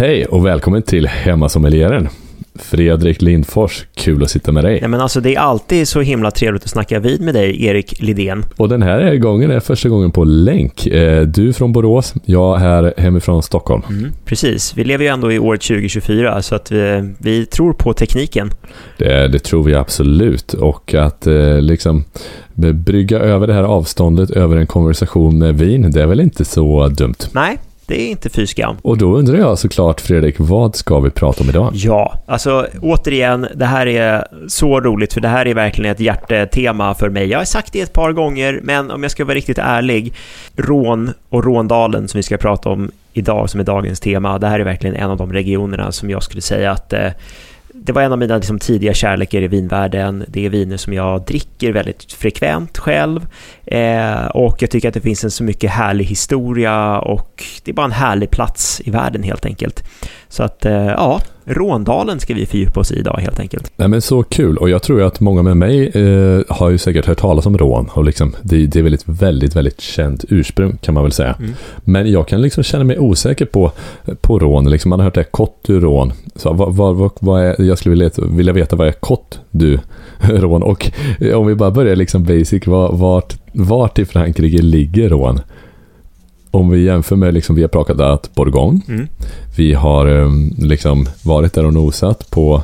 [0.00, 2.08] Hej och välkommen till Hemmasommelieren.
[2.54, 4.78] Fredrik Lindfors, kul att sitta med dig.
[4.82, 8.02] Ja, men alltså, det är alltid så himla trevligt att snacka vid med dig, Erik
[8.02, 8.44] Lidén.
[8.56, 10.86] Och den här gången är första gången på länk.
[10.86, 13.82] Eh, du från Borås, jag här hemifrån Stockholm.
[13.88, 17.92] Mm, precis, vi lever ju ändå i året 2024 så att vi, vi tror på
[17.92, 18.50] tekniken.
[18.98, 22.04] Det, det, tror vi absolut och att eh, liksom
[22.74, 26.88] brygga över det här avståndet över en konversation med vin, det är väl inte så
[26.88, 27.14] dumt?
[27.32, 27.58] Nej,
[27.90, 28.76] det är inte fy skam.
[28.82, 31.70] Och då undrar jag såklart, Fredrik, vad ska vi prata om idag?
[31.74, 36.94] Ja, alltså återigen, det här är så roligt, för det här är verkligen ett hjärtetema
[36.94, 37.26] för mig.
[37.28, 40.14] Jag har sagt det ett par gånger, men om jag ska vara riktigt ärlig,
[40.56, 44.60] rån och Råndalen som vi ska prata om idag, som är dagens tema, det här
[44.60, 47.08] är verkligen en av de regionerna som jag skulle säga att eh,
[47.74, 50.24] det var en av mina liksom, tidiga kärlekar i vinvärlden.
[50.28, 53.26] Det är viner som jag dricker väldigt frekvent själv.
[53.64, 57.74] Eh, och jag tycker att det finns en så mycket härlig historia och det är
[57.74, 59.84] bara en härlig plats i världen helt enkelt.
[60.30, 63.72] Så att, eh, ja, Råndalen ska vi fördjupa oss i idag helt enkelt.
[63.76, 67.06] Nej men så kul och jag tror att många med mig eh, har ju säkert
[67.06, 70.76] hört talas om rån och liksom det, det är väl ett väldigt, väldigt känt ursprung
[70.76, 71.36] kan man väl säga.
[71.38, 71.50] Mm.
[71.84, 73.72] Men jag kan liksom känna mig osäker på,
[74.20, 76.12] på rån, liksom man har hört det kotturån.
[76.34, 79.78] Så vad, vad, vad, vad är, jag skulle vilja, vilja veta vad är kott du
[80.20, 80.90] rån och
[81.34, 85.40] om vi bara börjar liksom basic, vart, vart i Frankrike ligger rån?
[86.50, 88.80] Om vi jämför med, liksom, vi har pratat Bourgogne.
[88.88, 89.08] Mm.
[89.56, 92.62] Vi har um, liksom varit där och nosat på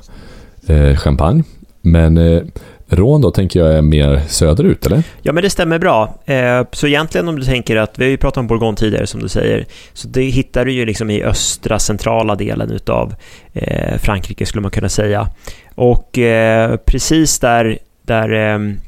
[0.66, 1.44] eh, champagne.
[1.80, 2.42] Men eh,
[2.88, 5.02] Rån då tänker jag är mer söderut, eller?
[5.22, 6.14] Ja, men det stämmer bra.
[6.24, 9.22] Eh, så egentligen om du tänker att, vi har ju pratat om Bourgogne tidigare som
[9.22, 13.14] du säger, så det hittar du ju liksom i östra centrala delen utav
[13.52, 15.28] eh, Frankrike skulle man kunna säga.
[15.74, 18.78] Och eh, precis där, där ehm,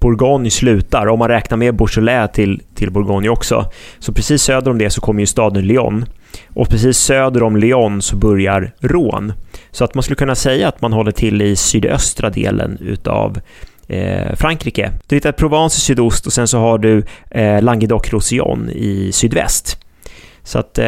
[0.00, 3.70] Bourgogne slutar, om man räknar med Beaujolais till, till Bourgogne också.
[3.98, 6.04] Så precis söder om det så kommer ju staden Lyon.
[6.48, 9.32] Och precis söder om Lyon så börjar Rhône.
[9.70, 13.40] Så att man skulle kunna säga att man håller till i sydöstra delen utav
[13.88, 14.92] eh, Frankrike.
[15.06, 16.98] Du hittar Provence i sydost och sen så har du
[17.30, 19.78] eh, Languedoc-Roussillon i sydväst.
[20.42, 20.84] Så att eh,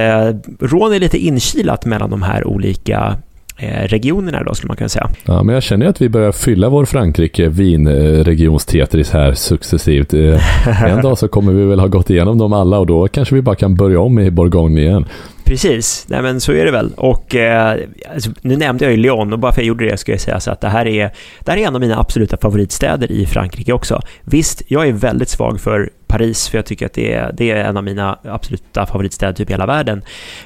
[0.60, 3.16] Rhône är lite inkilat mellan de här olika
[3.58, 5.10] regionerna då, skulle man kunna säga.
[5.24, 10.14] Ja, men jag känner att vi börjar fylla vår Frankrike vinregions-Tetris här successivt.
[10.14, 13.34] Eh, en dag så kommer vi väl ha gått igenom dem alla och då kanske
[13.34, 15.06] vi bara kan börja om i Bourgogne igen.
[15.44, 16.92] Precis, nej men så är det väl.
[16.96, 17.78] Och eh,
[18.14, 20.20] alltså, nu nämnde jag ju Lyon och bara för att jag gjorde det ska jag
[20.20, 23.26] säga så att det här är, det här är en av mina absoluta favoritstäder i
[23.26, 24.00] Frankrike också.
[24.22, 27.64] Visst, jag är väldigt svag för Paris för jag tycker att det är, det är
[27.64, 30.02] en av mina absoluta favoritstäder typ i hela världen.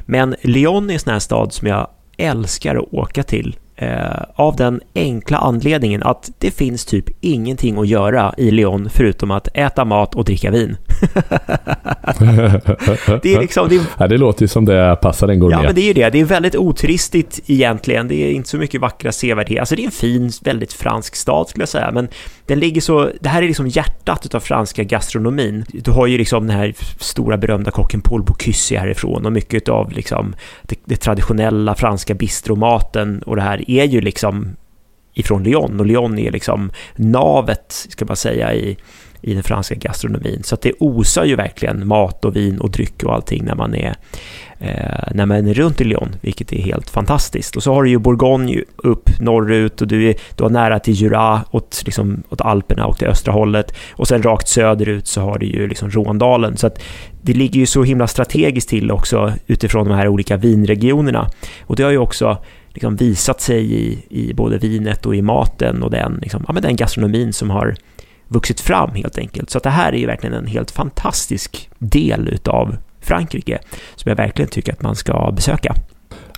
[0.07, 1.89] Men Lyon är en sån här stad som jag
[2.21, 7.89] älskar att åka till Eh, av den enkla anledningen att det finns typ ingenting att
[7.89, 10.77] göra i Lyon förutom att äta mat och dricka vin.
[13.23, 15.59] det, är liksom, det, ja, det låter ju som det passar en gourmet.
[15.59, 16.11] Ja, men det är ju det.
[16.11, 18.09] Det är väldigt oturistigt egentligen.
[18.09, 19.61] Det är inte så mycket vackra sevärdheter.
[19.61, 22.09] Alltså det är en fin, väldigt fransk stad skulle jag säga, men
[22.47, 23.11] den ligger så...
[23.21, 25.65] Det här är liksom hjärtat av franska gastronomin.
[25.69, 29.93] Du har ju liksom den här stora berömda kocken Paul Bocuse härifrån och mycket av
[29.93, 34.57] liksom det, det traditionella franska bistromaten och det här är ju liksom
[35.15, 38.77] ifrån Lyon och Lyon är liksom navet, ska man säga, i,
[39.21, 40.43] i den franska gastronomin.
[40.43, 43.75] Så att det osar ju verkligen mat och vin och dryck och allting när man
[43.75, 43.95] är,
[44.59, 47.57] eh, när man är runt i Lyon, vilket är helt fantastiskt.
[47.57, 50.95] Och så har du ju Bourgogne upp norrut och du, är, du har nära till
[50.95, 53.75] Jura, åt, liksom, åt Alperna och det östra hållet.
[53.93, 56.57] Och sen rakt söderut så har du ju liksom Råndalen.
[56.57, 56.83] Så att
[57.23, 61.31] det ligger ju så himla strategiskt till också utifrån de här olika vinregionerna.
[61.67, 62.39] Och det har ju också
[62.73, 66.63] liksom visat sig i, i både vinet och i maten och den, liksom, ja, men
[66.63, 67.75] den gastronomin som har
[68.29, 69.51] vuxit fram helt enkelt.
[69.51, 73.59] Så att det här är ju verkligen en helt fantastisk del utav Frankrike
[73.97, 75.75] som jag verkligen tycker att man ska besöka.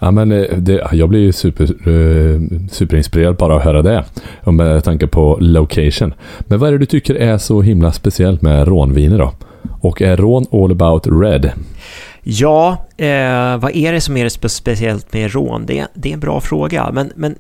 [0.01, 2.41] Ja, men eh, det, jag blir ju super, eh,
[2.71, 4.05] superinspirerad bara att höra det.
[4.45, 6.15] Med tanke på location.
[6.41, 9.33] Men vad är det du tycker är så himla speciellt med rånviner då?
[9.81, 11.53] Och är rån all about red?
[12.23, 15.67] Ja, eh, vad är det som är det speciellt med rån?
[15.67, 17.37] Det, det är en bra fråga, men, men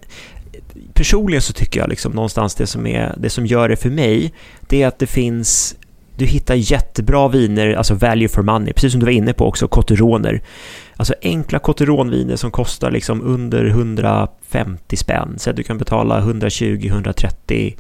[0.94, 4.32] personligen så tycker jag liksom någonstans det som, är, det som gör det för mig,
[4.60, 5.76] det är att det finns
[6.16, 9.68] du hittar jättebra viner, alltså value for money, precis som du var inne på också,
[9.68, 10.42] cotteroner.
[10.96, 17.74] Alltså enkla cotteronviner som kostar liksom under 150 spänn, så att du kan betala 120-130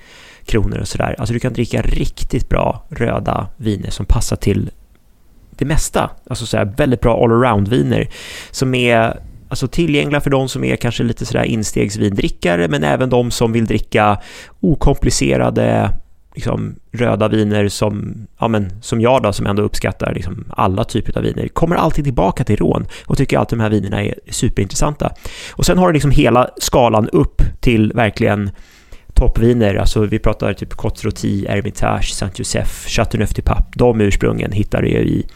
[0.46, 1.14] kronor och sådär.
[1.18, 4.70] Alltså du kan dricka riktigt bra röda viner som passar till
[5.62, 6.10] det mesta.
[6.30, 8.08] Alltså så här, väldigt bra allround-viner
[8.50, 13.30] som är alltså tillgängliga för de som är kanske lite sådär instegsvindrickare men även de
[13.30, 14.18] som vill dricka
[14.60, 15.92] okomplicerade
[16.34, 21.18] liksom, röda viner som, ja, men, som jag då, som ändå uppskattar liksom, alla typer
[21.18, 25.12] av viner, kommer alltid tillbaka till rån och tycker alltid de här vinerna är superintressanta.
[25.52, 28.50] Och sen har du liksom hela skalan upp till verkligen
[29.14, 34.88] toppviner, alltså vi pratar typ Cotroti, Hermitage, Saint-Joseph, Chateauneuf du Pape, de ursprungen hittar du
[34.88, 35.26] i,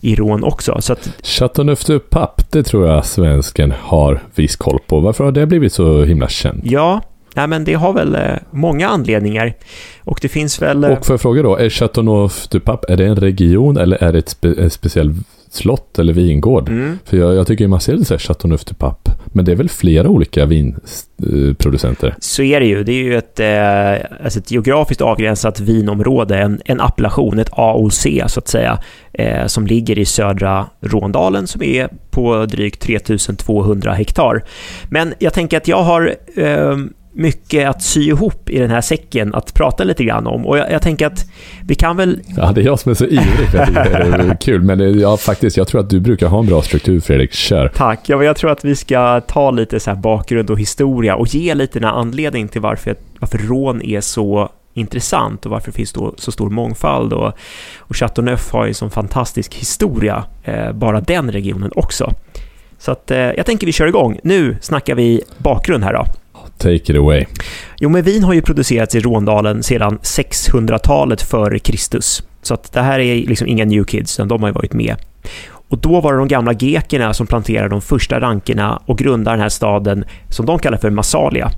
[0.00, 0.76] i Rån också.
[0.80, 5.00] Så att, Chateauneuf du Pape, det tror jag svensken har viss koll på.
[5.00, 6.60] Varför har det blivit så himla känt?
[6.64, 7.00] Ja,
[7.34, 8.20] Nej, men det har väl eh,
[8.50, 9.54] många anledningar.
[10.04, 10.84] Och det finns väl...
[10.84, 14.12] Och för jag fråga då, är Chateauneuf du Pape, är det en region eller är
[14.12, 15.16] det ett, spe, ett speciellt
[15.50, 16.68] slott eller vingård?
[16.68, 16.98] Mm.
[17.04, 19.56] För jag, jag tycker man ser det så här Chateauneuf du Pape, men det är
[19.56, 22.14] väl flera olika vinproducenter?
[22.18, 22.84] Så är det ju.
[22.84, 28.06] Det är ju ett, eh, alltså ett geografiskt avgränsat vinområde, en, en appellation, ett AOC
[28.26, 28.78] så att säga,
[29.12, 34.44] eh, som ligger i södra Råndalen som är på drygt 3200 hektar.
[34.90, 36.76] Men jag tänker att jag har eh,
[37.12, 40.46] mycket att sy ihop i den här säcken att prata lite grann om.
[40.46, 41.30] Och jag, jag tänker att
[41.66, 42.20] vi kan väl...
[42.36, 44.62] Ja, det är jag som är så ivrig för att det är kul.
[44.62, 47.32] Men ja, faktiskt, jag tror att du brukar ha en bra struktur, Fredrik.
[47.32, 47.68] Kör!
[47.68, 48.08] Tack!
[48.08, 51.54] Ja, men jag tror att vi ska ta lite så bakgrund och historia och ge
[51.54, 56.14] lite en anledning till varför, varför rån är så intressant och varför det finns då
[56.16, 57.12] så stor mångfald.
[57.12, 57.32] Och,
[57.78, 62.12] och Chateauneuf har ju som fantastisk historia, eh, bara den regionen också.
[62.78, 64.18] Så att, eh, jag tänker vi kör igång.
[64.24, 66.06] Nu snackar vi bakgrund här då.
[66.62, 67.24] Take it away.
[67.78, 72.22] Jo, men vin har ju producerats i Råndalen sedan 600-talet före Kristus.
[72.42, 74.96] Så att det här är liksom inga new kids, utan de har ju varit med.
[75.68, 79.42] Och då var det de gamla grekerna som planterade de första rankerna och grundade den
[79.42, 81.50] här staden som de kallar för Massalia,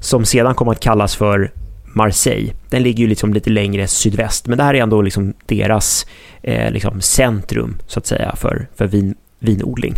[0.00, 1.52] som sedan kom att kallas för
[1.84, 2.52] Marseille.
[2.70, 6.06] Den ligger ju liksom lite längre sydväst, men det här är ändå liksom deras
[6.42, 9.94] eh, liksom centrum, så att säga, för, för vin, vinodling.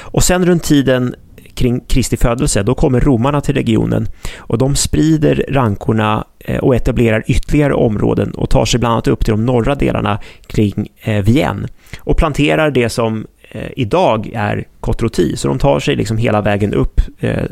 [0.00, 1.14] Och sen runt tiden
[1.54, 4.08] kring Kristi födelse, då kommer romarna till regionen
[4.38, 6.24] och de sprider rankorna
[6.60, 10.88] och etablerar ytterligare områden och tar sig bland annat upp till de norra delarna kring
[11.24, 11.68] Vienne
[11.98, 13.26] och planterar det som
[13.76, 15.36] idag är Cotroti.
[15.36, 17.00] Så de tar sig liksom hela vägen upp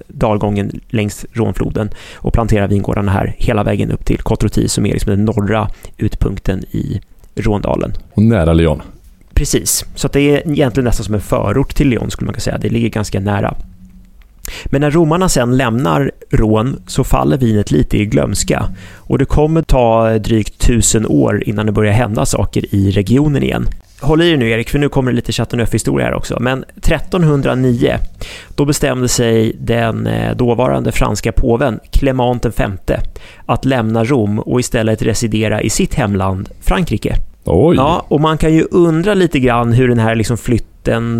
[0.09, 5.11] dalgången längs Rånfloden och planterar vingårdarna här hela vägen upp till Cotroti som är liksom
[5.11, 7.01] den norra utpunkten i
[7.35, 7.93] Råndalen.
[8.15, 8.83] Och nära Lyon.
[9.35, 12.59] Precis, så det är egentligen nästan som en förort till Lyon skulle man kunna säga.
[12.59, 13.55] Det ligger ganska nära.
[14.67, 18.65] Men när romarna sen lämnar Rån så faller vinet lite i glömska
[18.97, 23.69] och det kommer ta drygt tusen år innan det börjar hända saker i regionen igen.
[24.01, 26.41] Håll i dig nu Erik, för nu kommer det lite Chateauneuf-historia här också.
[26.41, 27.99] Men 1309,
[28.55, 32.65] då bestämde sig den dåvarande franska påven Clement V
[33.47, 37.15] att lämna Rom och istället residera i sitt hemland Frankrike.
[37.45, 37.77] Oj.
[37.77, 40.68] Ja, och man kan ju undra lite grann hur den här liksom flytten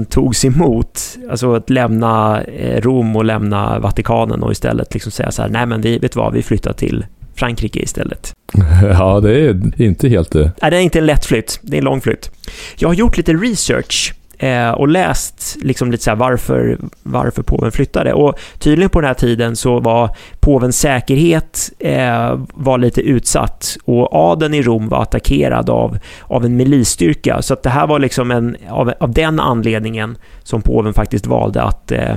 [0.09, 1.01] togs emot.
[1.31, 2.43] Alltså att lämna
[2.79, 6.33] Rom och lämna Vatikanen och istället liksom säga så här, nej men vi, vet vad,
[6.33, 8.35] vi flyttar till Frankrike istället.
[8.83, 10.35] Ja, det är inte helt...
[10.35, 12.31] Nej, det är inte en lätt flytt, det är en lång flytt.
[12.77, 18.13] Jag har gjort lite research eh, och läst liksom lite så varför, varför påven flyttade.
[18.13, 24.15] Och tydligen på den här tiden så var påvens säkerhet eh, var lite utsatt och
[24.15, 27.43] adeln i Rom var attackerad av, av en milisstyrka.
[27.43, 31.63] Så att det här var liksom en, av, av den anledningen som påven faktiskt valde
[31.63, 32.15] att eh,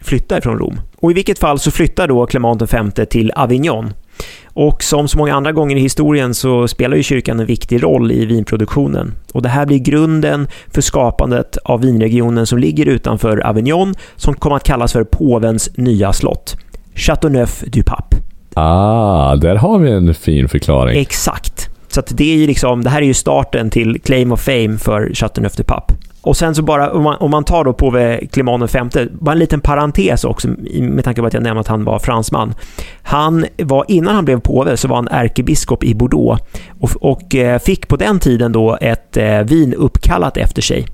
[0.00, 0.80] flytta ifrån Rom.
[0.96, 2.62] Och i vilket fall så flyttar då Clement
[2.96, 3.92] V till Avignon
[4.54, 8.12] och som så många andra gånger i historien så spelar ju kyrkan en viktig roll
[8.12, 9.14] i vinproduktionen.
[9.32, 14.56] Och det här blir grunden för skapandet av vinregionen som ligger utanför Avignon som kommer
[14.56, 16.56] att kallas för påvens nya slott.
[16.94, 18.16] Chateauneuf du Pape.
[18.54, 21.00] Ah, där har vi en fin förklaring.
[21.00, 21.68] Exakt.
[21.88, 25.14] Så det är ju liksom, det här är ju starten till claim of fame för
[25.14, 25.94] Chateauneuf du Pape.
[26.22, 29.38] Och sen så bara, om man, om man tar då Pove Clement V, bara en
[29.38, 30.48] liten parentes också,
[30.80, 32.54] med tanke på att jag nämnde att han var fransman.
[33.02, 36.42] Han var, innan han blev påve, så var han ärkebiskop i Bordeaux
[36.80, 40.86] och, och eh, fick på den tiden då ett eh, vin uppkallat efter sig.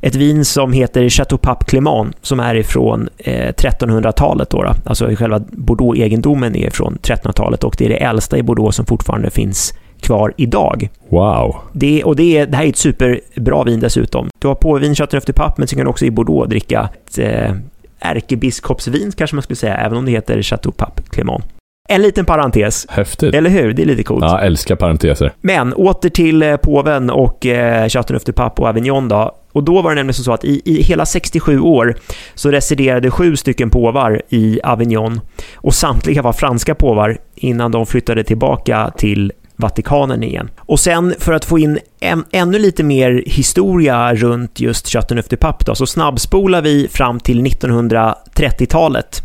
[0.00, 4.72] Ett vin som heter Chateau Pape Clément, som är ifrån eh, 1300-talet då, då.
[4.84, 9.30] Alltså själva Bordeaux-egendomen är från 1300-talet och det är det äldsta i Bordeaux som fortfarande
[9.30, 10.88] finns kvar idag.
[11.08, 11.56] Wow.
[11.72, 14.28] Det, och det, det här är ett superbra vin dessutom.
[14.38, 17.18] Du har påvin Chateauneuf du Pape, men så kan du också i Bordeaux dricka ett
[17.18, 17.54] eh,
[18.00, 21.44] ärkebiskopsvin kanske man skulle säga, även om det heter Chateau Pape Clément.
[21.90, 22.86] En liten parentes.
[22.90, 23.34] Häftigt.
[23.34, 23.72] Eller hur?
[23.72, 24.24] Det är lite coolt.
[24.24, 25.32] Ja, älskar parenteser.
[25.40, 29.34] Men åter till eh, påven och eh, Chateauneuf du Pape och Avignon då.
[29.52, 31.94] Och då var det nämligen så att i, i hela 67 år
[32.34, 35.20] så residerade sju stycken påvar i Avignon
[35.54, 40.50] och samtliga var franska påvar innan de flyttade tillbaka till Vatikanen igen.
[40.58, 45.36] Och sen för att få in en, ännu lite mer historia runt just Chateauneuf de
[45.36, 49.22] Pape då, så snabbspolar vi fram till 1930-talet.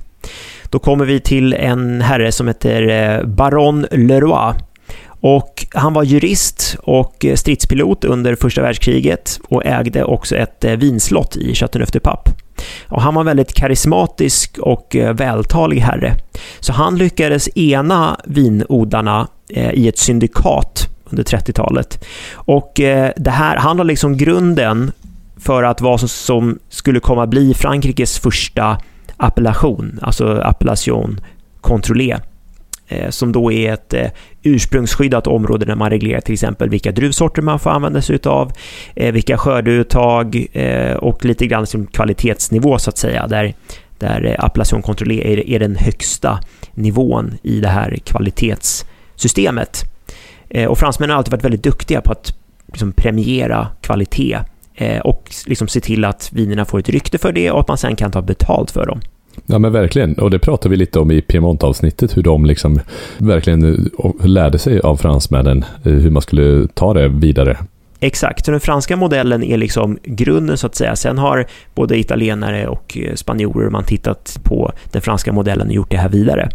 [0.69, 4.53] Då kommer vi till en herre som heter eh, Baron Leroy.
[5.05, 11.35] Och han var jurist och stridspilot under första världskriget och ägde också ett eh, vinslott
[11.35, 12.31] i Chateauneuf de Pape.
[12.87, 16.15] Och han var en väldigt karismatisk och eh, vältalig herre.
[16.59, 22.05] Så han lyckades ena vinodlarna Eh, i ett syndikat under 30-talet.
[22.33, 24.91] Och eh, det här, han har liksom grunden
[25.37, 28.77] för att vad som skulle komma bli Frankrikes första
[29.17, 31.19] appellation, alltså appellation
[31.61, 32.19] contrôlée
[32.87, 33.93] eh, som då är ett
[34.43, 38.51] ursprungsskyddat område där man reglerar till exempel vilka druvsorter man får använda sig av,
[38.95, 40.47] vilka skördeuttag
[40.97, 43.53] och lite grann som kvalitetsnivå så att säga, där,
[43.99, 46.39] där appellation contrôlée är, den högsta
[46.73, 48.85] nivån i det här kvalitets
[49.15, 49.83] systemet.
[50.49, 52.35] Eh, och fransmännen har alltid varit väldigt duktiga på att
[52.67, 54.39] liksom premiera kvalitet
[54.75, 57.77] eh, och liksom se till att vinerna får ett rykte för det och att man
[57.77, 59.01] sen kan ta betalt för dem.
[59.45, 62.79] Ja men verkligen, och det pratade vi lite om i Piemont-avsnittet, hur de liksom
[63.17, 67.57] verkligen eh, lärde sig av fransmännen hur man skulle ta det vidare.
[68.03, 70.95] Exakt, så den franska modellen är liksom grunden så att säga.
[70.95, 71.45] Sen har
[71.75, 76.09] både italienare och eh, spanjorer man tittat på den franska modellen och gjort det här
[76.09, 76.49] vidare.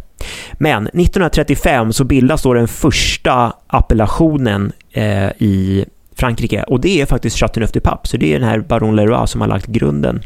[0.53, 5.85] Men 1935 så bildas då den första appellationen eh, i
[6.17, 6.63] Frankrike.
[6.63, 9.67] Och det är faktiskt Chateauneuf-du-Pape, så det är den här Baron Leroy som har lagt
[9.67, 10.23] grunden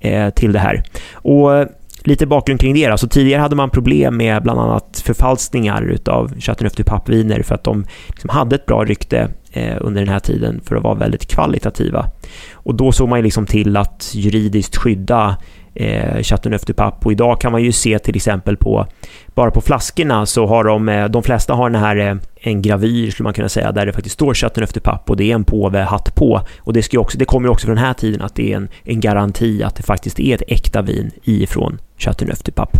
[0.00, 0.82] eh, till det här.
[1.12, 1.66] Och
[2.00, 2.86] lite bakgrund kring det.
[2.86, 8.30] Alltså tidigare hade man problem med bland annat förfalskningar utav Chateauneuf-du-Pape-viner för att de liksom
[8.30, 12.06] hade ett bra rykte eh, under den här tiden för att vara väldigt kvalitativa.
[12.52, 15.36] Och då såg man liksom till att juridiskt skydda
[15.80, 17.06] eh, Chateauneuf du Pape.
[17.06, 18.86] Och idag kan man ju se till exempel på,
[19.34, 23.10] bara på flaskorna så har de, eh, de flesta har den här eh, en gravyr
[23.10, 25.44] skulle man kunna säga, där det faktiskt står Chateauneuf du Pape och det är en
[25.44, 26.42] påve hatt på.
[26.58, 28.68] Och det, ska också, det kommer också från den här tiden att det är en,
[28.84, 32.78] en garanti att det faktiskt är ett äkta vin ifrån Chateauneuf du Pape.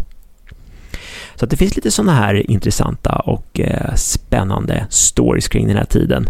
[1.35, 5.85] Så att det finns lite sådana här intressanta och eh, spännande stories kring den här
[5.85, 6.28] tiden.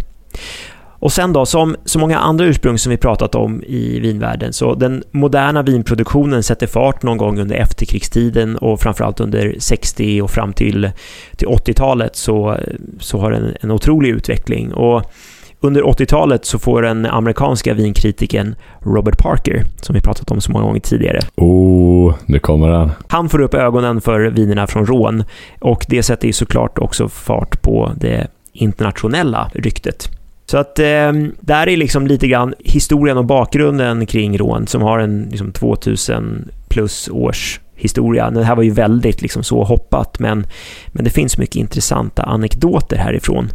[1.00, 4.74] Och sen då, som så många andra ursprung som vi pratat om i vinvärlden, så
[4.74, 10.52] den moderna vinproduktionen sätter fart någon gång under efterkrigstiden och framförallt under 60 och fram
[10.52, 10.90] till,
[11.36, 12.56] till 80-talet så,
[12.98, 14.72] så har den en otrolig utveckling.
[14.72, 15.12] Och
[15.60, 20.64] under 80-talet så får den amerikanska vinkritikern Robert Parker, som vi pratat om så många
[20.64, 21.20] gånger tidigare.
[21.36, 22.90] Oh, nu kommer han.
[23.08, 25.24] Han får upp ögonen för vinerna från Rån
[25.60, 30.19] och det sätter ju såklart också fart på det internationella ryktet.
[30.50, 34.98] Så att eh, där är liksom lite grann historien och bakgrunden kring rån som har
[34.98, 38.30] en liksom, 2000 plus års historia.
[38.30, 40.46] Det här var ju väldigt liksom så hoppat, men,
[40.86, 43.48] men det finns mycket intressanta anekdoter härifrån.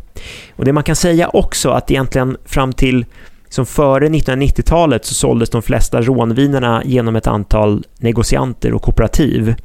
[0.55, 3.05] Och det man kan säga också att egentligen fram till
[3.49, 9.55] som före 1990-talet så såldes de flesta rånvinerna genom ett antal negocianter och kooperativ.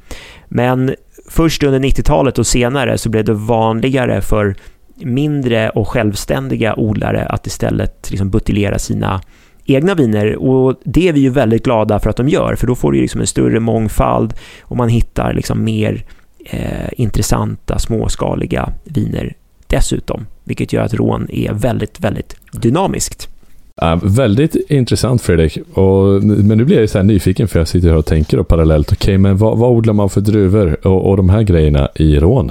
[0.49, 0.94] Men
[1.28, 4.54] först under 90-talet och senare så blev det vanligare för
[5.04, 9.21] mindre och självständiga odlare att istället liksom buteljera sina
[9.64, 12.75] egna viner och det är vi ju väldigt glada för att de gör för då
[12.75, 16.04] får du liksom en större mångfald och man hittar liksom mer
[16.45, 19.35] eh, intressanta småskaliga viner
[19.66, 23.28] dessutom, vilket gör att rån är väldigt, väldigt dynamiskt.
[23.76, 25.59] Ja, väldigt intressant Fredrik.
[25.73, 28.45] Och, men nu blir jag så här nyfiken för jag sitter här och tänker då
[28.45, 28.92] parallellt.
[28.92, 32.19] Okej, okay, men vad, vad, odlar man för druvor och, och de här grejerna i
[32.19, 32.50] rån?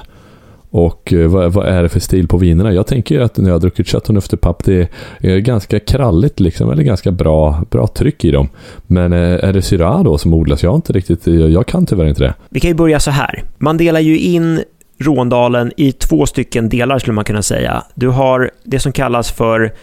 [0.71, 2.73] Och eh, vad, vad, är det för stil på vinerna?
[2.73, 4.89] Jag tänker ju att när jag har druckit Chateauneuf de Pape, det
[5.21, 8.49] är ganska kralligt liksom, eller ganska bra, bra tryck i dem.
[8.87, 10.63] Men eh, är det Syrah då som odlas?
[10.63, 12.33] Jag har inte riktigt, jag kan tyvärr inte det.
[12.49, 13.43] Vi kan ju börja så här.
[13.57, 14.61] Man delar ju in
[14.99, 17.83] Råndalen i två stycken delar skulle man kunna säga.
[17.95, 19.73] Du har det som kallas för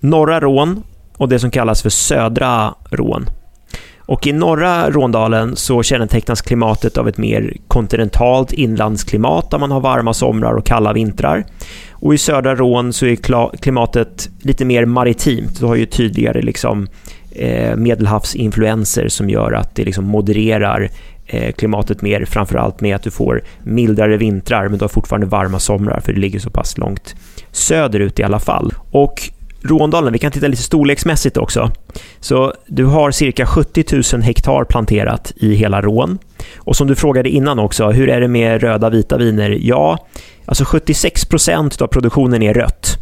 [0.00, 0.82] norra Rån
[1.16, 3.26] och det som kallas för södra Rån.
[4.06, 9.80] Och i norra Råndalen så kännetecknas klimatet av ett mer kontinentalt inlandsklimat där man har
[9.80, 11.44] varma somrar och kalla vintrar.
[11.90, 13.16] Och i södra Rån så är
[13.56, 15.60] klimatet lite mer maritimt.
[15.60, 16.88] Du har ju tydligare liksom,
[17.30, 20.90] eh, medelhavsinfluenser som gör att det liksom modererar
[21.26, 25.58] eh, klimatet mer, framförallt med att du får mildare vintrar men du har fortfarande varma
[25.58, 27.14] somrar för det ligger så pass långt
[27.50, 28.72] söderut i alla fall.
[28.90, 29.30] Och
[29.64, 31.70] Råndalen, vi kan titta lite storleksmässigt också.
[32.20, 33.84] Så du har cirka 70
[34.16, 36.18] 000 hektar planterat i hela Rån.
[36.56, 39.50] Och som du frågade innan också, hur är det med röda vita viner?
[39.60, 40.06] Ja,
[40.44, 42.98] alltså 76 procent av produktionen är rött.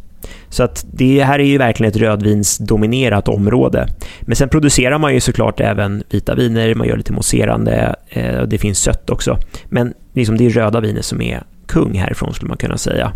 [0.49, 3.89] Så att det här är ju verkligen ett rödvinsdominerat område.
[4.21, 8.59] Men sen producerar man ju såklart även vita viner, man gör lite mousserande, eh, det
[8.59, 9.39] finns sött också.
[9.69, 13.13] Men liksom det är röda viner som är kung härifrån skulle man kunna säga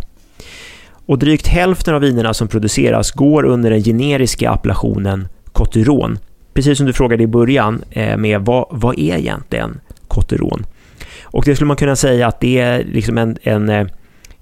[1.05, 6.19] och drygt hälften av vinerna som produceras går under den generiska appellationen Cotteron.
[6.53, 10.65] Precis som du frågade i början eh, med vad, vad är egentligen Cotteron?
[11.23, 13.87] Och det skulle man kunna säga att det är liksom en, en, eh,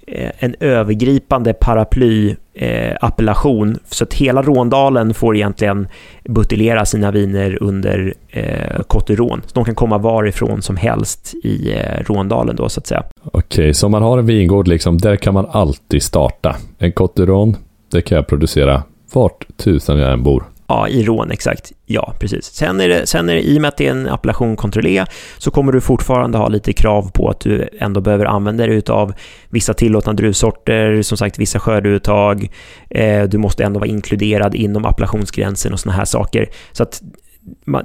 [0.08, 3.70] Eh, en övergripande paraply-appellation.
[3.70, 5.88] Eh, så att hela Råndalen får egentligen
[6.24, 9.42] buteljera sina viner under eh, Cotteron.
[9.46, 13.04] Så de kan komma varifrån som helst i eh, Råndalen då, så att säga.
[13.24, 16.56] Okej, okay, så om man har en vingård, liksom, där kan man alltid starta.
[16.78, 17.56] En Cotteron,
[17.92, 18.84] det kan jag producera
[19.14, 20.44] vart tusan jag än bor.
[20.68, 21.72] Ja, i rån, exakt.
[21.86, 22.46] Ja, precis.
[22.46, 25.06] Sen är det, sen är det, i och med att det är en appellation kontrollé,
[25.38, 29.14] så kommer du fortfarande ha lite krav på att du ändå behöver använda dig av
[29.50, 32.52] vissa tillåtna druvsorter, som sagt vissa skördeuttag.
[32.90, 36.50] Eh, du måste ändå vara inkluderad inom appellationsgränsen och sådana här saker.
[36.72, 37.02] Så att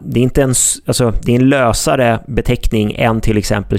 [0.02, 0.54] det är inte en,
[0.86, 3.78] alltså, det är en lösare beteckning än till exempel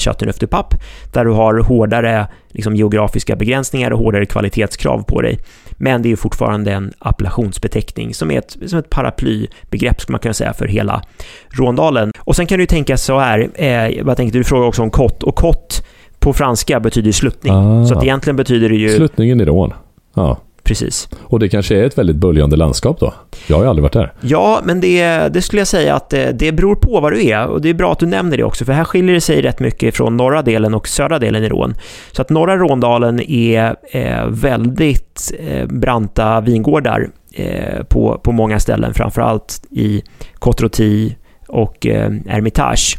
[0.50, 0.78] Pape,
[1.14, 5.40] där du har hårdare liksom, geografiska begränsningar och hårdare kvalitetskrav på dig.
[5.72, 10.34] Men det är fortfarande en appellationsbeteckning som är ett, som ett paraplybegrepp, skulle man kunna
[10.34, 11.02] säga, för hela
[11.50, 12.12] Råndalen.
[12.20, 15.24] Och sen kan du tänka så här, eh, jag tänkte, du frågar också om kott,
[15.24, 15.86] och kott
[16.20, 17.54] på franska betyder sluttning.
[17.54, 17.86] Ah.
[17.86, 18.90] Så att egentligen betyder det ju...
[18.90, 19.74] Sluttningen i Rån.
[20.14, 20.38] Ja
[20.70, 21.10] precis.
[21.22, 23.14] Och det kanske är ett väldigt böljande landskap då?
[23.48, 24.14] Jag har ju aldrig varit där.
[24.22, 27.48] Ja, men det, det skulle jag säga att det, det beror på var du är.
[27.48, 29.60] Och det är bra att du nämner det också, för här skiljer det sig rätt
[29.60, 31.74] mycket från norra delen och södra delen i Rån.
[32.12, 38.94] Så att norra Råndalen är eh, väldigt eh, branta vingårdar eh, på, på många ställen,
[38.94, 41.16] framförallt i Cotroti
[41.48, 42.98] och eh, Hermitage.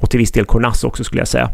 [0.00, 1.50] Och till viss del Cornas också skulle jag säga.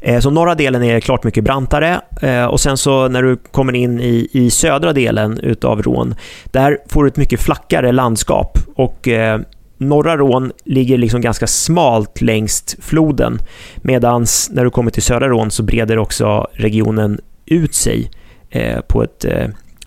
[0.00, 3.74] Eh, så norra delen är klart mycket brantare eh, och sen så när du kommer
[3.74, 9.08] in i, i södra delen utav Rån, där får du ett mycket flackare landskap och
[9.08, 9.40] eh,
[9.78, 13.38] norra Rån ligger liksom ganska smalt längs floden
[13.76, 18.10] medan när du kommer till södra Rån så breder också regionen ut sig
[18.50, 19.24] eh, på ett,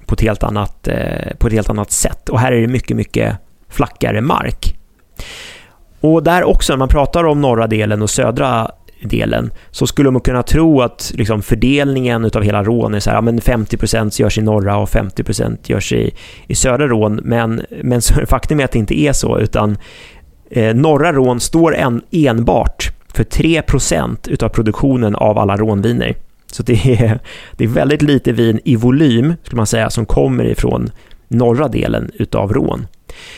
[0.05, 0.87] på ett, helt, annat,
[1.37, 3.37] på ett helt annat sätt och här är det mycket, mycket
[3.69, 4.77] flackare mark.
[6.01, 10.21] Och där också, när man pratar om norra delen och södra delen, så skulle man
[10.21, 14.37] kunna tro att liksom, fördelningen av hela rån är så här, ja, men 50% görs
[14.37, 16.13] i norra och 50% görs i,
[16.47, 19.77] i södra rån, men, men faktum är att det inte är så, utan
[20.49, 26.15] eh, norra rån står en, enbart för 3% utav produktionen av alla rånviner.
[26.51, 27.19] Så det är,
[27.57, 30.91] det är väldigt lite vin i volym, skulle man säga, som kommer ifrån
[31.27, 32.87] norra delen utav rån.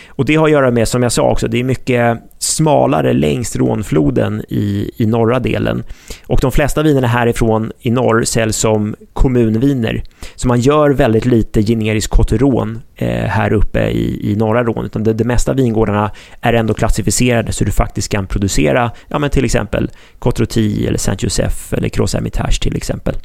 [0.07, 2.17] Och det har att göra med, som jag sa också, det är mycket
[2.59, 5.83] smalare längs Rånfloden i, i norra delen.
[6.27, 10.03] Och de flesta vinerna härifrån i norr säljs som kommunviner.
[10.35, 15.03] Så man gör väldigt lite generisk Cotteron eh, här uppe i, i norra Rån, utan
[15.03, 19.45] det, det mesta vingårdarna är ändå klassificerade så du faktiskt kan producera, ja men till
[19.45, 23.15] exempel Cotroti eller Saint-Joseph eller Cros Hermitage till exempel.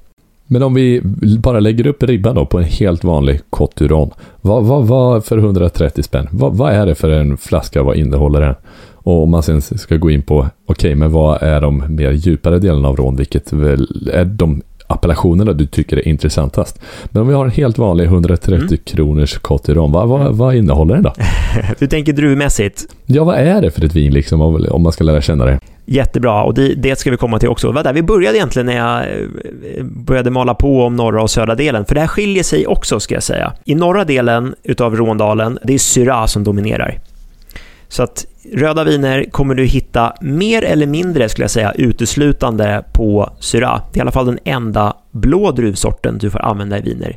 [0.47, 1.01] Men om vi
[1.39, 4.11] bara lägger upp ribban då på en helt vanlig Coturon.
[4.41, 6.29] Vad, vad, vad för 130 spänn?
[6.31, 7.83] Vad, vad är det för en flaska?
[7.83, 8.55] Vad innehåller den?
[9.05, 12.13] Och om man sen ska gå in på, okej, okay, men vad är de mer
[12.13, 13.17] djupare delarna av rån?
[13.17, 16.81] Vilket väl är de appellationerna du tycker är intressantast.
[17.05, 18.79] Men om vi har en helt vanlig 130 mm.
[18.85, 21.13] kronors Coturon, vad, vad, vad innehåller den då?
[21.79, 22.85] du tänker druvmässigt?
[23.07, 24.41] Ja, vad är det för ett vin liksom,
[24.71, 25.61] om man ska lära känna det?
[25.87, 27.67] Jättebra, och det, det, ska vi komma till också.
[27.67, 31.31] Det var där vi började egentligen när jag eh, började mala på om norra och
[31.31, 33.53] södra delen, för det här skiljer sig också ska jag säga.
[33.65, 37.01] I norra delen utav Råndalen, det är Syrah som dominerar.
[37.89, 43.33] Så att röda viner kommer du hitta mer eller mindre, skulle jag säga, uteslutande på
[43.41, 43.83] Syrah.
[43.93, 47.17] Det är i alla fall den enda blå druvsorten du får använda i viner.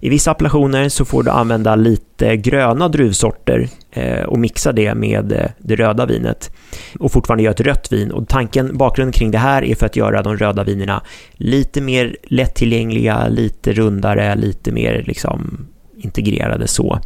[0.00, 5.32] I vissa appellationer så får du använda lite gröna druvsorter eh, och mixa det med
[5.32, 6.56] eh, det röda vinet
[6.98, 8.10] och fortfarande göra ett rött vin.
[8.10, 12.16] Och tanken, bakgrunden kring det här är för att göra de röda vinerna lite mer
[12.22, 17.00] lättillgängliga, lite rundare, lite mer liksom integrerade så.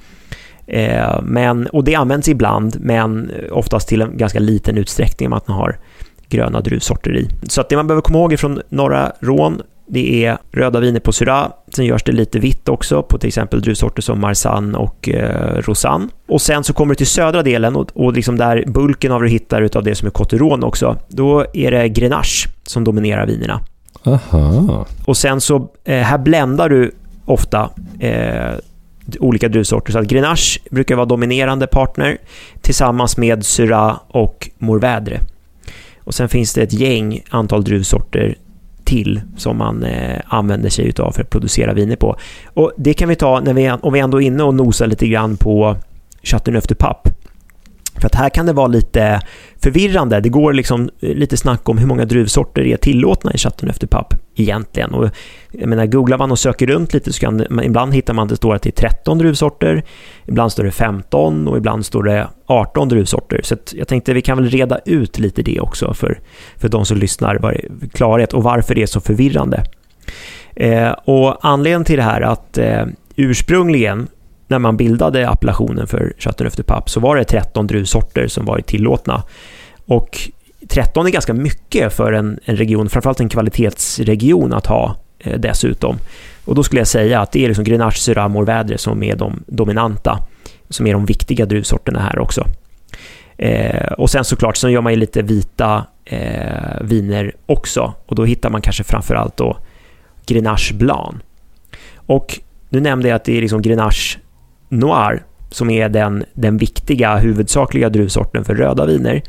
[0.66, 5.48] Eh, men, och det används ibland, men oftast till en ganska liten utsträckning om att
[5.48, 5.79] man har
[6.29, 7.29] gröna druvsorter i.
[7.48, 11.12] Så att det man behöver komma ihåg från norra Rån, det är röda viner på
[11.12, 11.51] Syrah.
[11.75, 16.09] Sen görs det lite vitt också på till exempel druvsorter som Marsanne och eh, Rosanne.
[16.29, 19.27] Och sen så kommer du till södra delen och, och liksom där bulken av det
[19.27, 20.96] du hittar utav det som är Cotteron också.
[21.09, 23.61] Då är det Grenache som dominerar vinerna.
[24.05, 24.87] Aha.
[25.05, 26.94] Och sen så, eh, här bländar du
[27.25, 28.53] ofta eh,
[29.20, 29.92] olika druvsorter.
[29.92, 32.18] Så att Grenache brukar vara dominerande partner
[32.60, 35.18] tillsammans med Syrah och Mourvèdre.
[36.04, 38.36] Och sen finns det ett gäng antal druvsorter
[38.84, 42.16] till som man eh, använder sig utav för att producera viner på.
[42.54, 45.08] Och det kan vi ta när vi, om vi ändå är inne och nosar lite
[45.08, 45.76] grann på
[46.22, 47.10] Chateauneuf du Pape.
[47.94, 49.20] För att här kan det vara lite
[49.62, 50.20] förvirrande.
[50.20, 53.86] Det går liksom eh, lite snack om hur många druvsorter är tillåtna i Chateauneuf du
[53.86, 54.95] Pape egentligen.
[54.95, 55.09] Och
[55.53, 58.29] jag menar, googlar man och söker runt lite så kan man, ibland hittar man att
[58.29, 59.83] det står att det är 13 druvsorter,
[60.27, 63.40] ibland står det 15 och ibland står det 18 druvsorter.
[63.45, 66.21] Så jag tänkte vi kan väl reda ut lite det också för,
[66.57, 67.61] för de som lyssnar, var,
[67.92, 69.64] klarhet och varför det är så förvirrande.
[70.57, 72.85] Eh, och anledningen till det här att eh,
[73.16, 74.09] ursprungligen
[74.49, 78.61] när man bildade appellationen för Chateauneuf du Pape så var det 13 druvsorter som var
[78.61, 79.23] tillåtna.
[79.87, 80.18] Och
[80.68, 85.98] 13 är ganska mycket för en, en region, framförallt en kvalitetsregion att ha eh, dessutom.
[86.44, 89.44] Och då skulle jag säga att det är liksom Grenache, Syrah, Mourvèdre som är de
[89.46, 90.18] dominanta,
[90.68, 92.46] som är de viktiga druvsorterna här också.
[93.37, 98.25] Eh, och sen såklart så gör man ju lite vita eh, viner också och då
[98.25, 99.59] hittar man kanske framförallt då
[100.27, 101.14] Grenache Blanc.
[101.94, 104.18] Och nu nämnde jag att det är liksom Grenache
[104.68, 109.22] Noir som är den, den viktiga, huvudsakliga druvsorten för röda viner.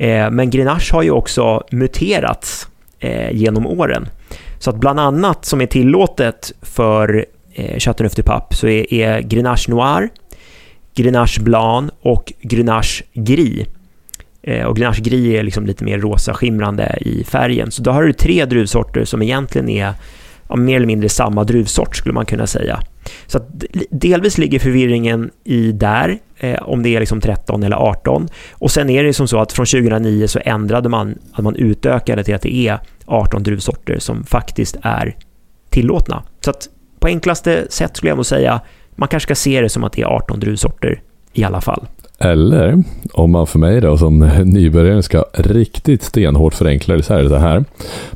[0.00, 4.08] Eh, men Grenache har ju också muterats eh, genom åren.
[4.58, 9.20] Så att bland annat som är tillåtet för eh, Chateauneuf du Pape så är, är
[9.20, 10.08] Grenache Noir,
[10.94, 13.66] Grenache Blanc och Grenache Gris.
[14.42, 17.70] Eh, och Grenache Gris är liksom lite mer rosa skimrande i färgen.
[17.70, 19.94] Så då har du tre druvsorter som egentligen är
[20.48, 22.80] ja, mer eller mindre samma druvsort skulle man kunna säga.
[23.26, 28.28] Så att delvis ligger förvirringen i där, eh, om det är liksom 13 eller 18.
[28.52, 32.24] Och sen är det som så att från 2009 så ändrade man, att man utökade
[32.24, 35.16] till att det är 18 druvsorter som faktiskt är
[35.70, 36.22] tillåtna.
[36.44, 36.68] Så att
[37.00, 38.60] på enklaste sätt skulle jag nog säga,
[38.96, 41.86] man kanske ska se det som att det är 18 druvsorter i alla fall.
[42.18, 47.22] Eller om man för mig då som nybörjare ska riktigt stenhårt förenkla det så här,
[47.22, 47.64] det så här.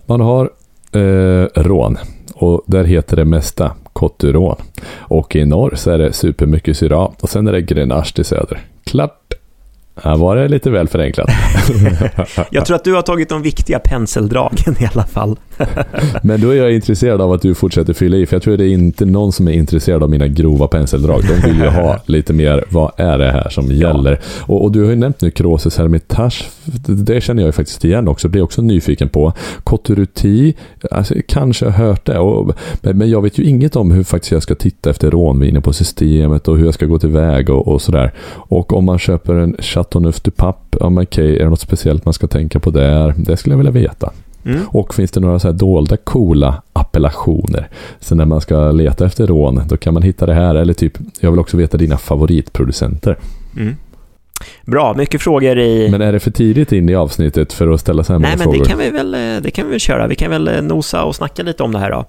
[0.07, 0.51] Man har
[0.93, 1.99] eh, rån
[2.45, 4.57] och där heter det mesta Coturon.
[4.97, 8.61] Och i norr så är det supermycket Syrah och sen är det Grenache i söder.
[8.85, 9.35] Klart!
[9.97, 11.31] Här var det lite väl förenklat.
[12.51, 15.37] jag tror att du har tagit de viktiga penseldragen i alla fall.
[16.23, 18.59] Men då är jag intresserad av att du fortsätter fylla i, för jag tror att
[18.59, 21.23] det är inte någon som är intresserad av mina grova penseldrag.
[21.29, 24.11] De vill ju ha lite mer, vad är det här som gäller?
[24.11, 24.45] Ja.
[24.55, 26.49] Och, och, du har ju nämnt nu Kroses Hermitage,
[26.87, 29.33] det känner jag ju faktiskt igen också, blir också nyfiken på.
[29.65, 30.55] Koturuti,
[30.91, 34.43] alltså, kanske har hört det, och, men jag vet ju inget om hur faktiskt jag
[34.43, 38.13] ska titta efter rånviner på systemet och hur jag ska gå tillväga och, och sådär.
[38.33, 42.15] Och om man köper en 13 papp, ja men okej, är det något speciellt man
[42.15, 43.15] ska tänka på där?
[43.17, 44.13] Det skulle jag vilja veta.
[44.45, 44.61] Mm.
[44.69, 47.69] Och finns det några så här dolda coola appellationer?
[48.01, 50.55] Så när man ska leta efter rån, då kan man hitta det här.
[50.55, 53.17] Eller typ, jag vill också veta dina favoritproducenter.
[53.57, 53.77] Mm.
[54.65, 55.89] Bra, mycket frågor i...
[55.91, 58.37] Men är det för tidigt in i avsnittet för att ställa så här Nej, många
[58.37, 58.59] men frågor?
[58.59, 60.07] Det kan, vi väl, eh, det kan vi väl köra.
[60.07, 62.05] Vi kan väl eh, nosa och snacka lite om det här då.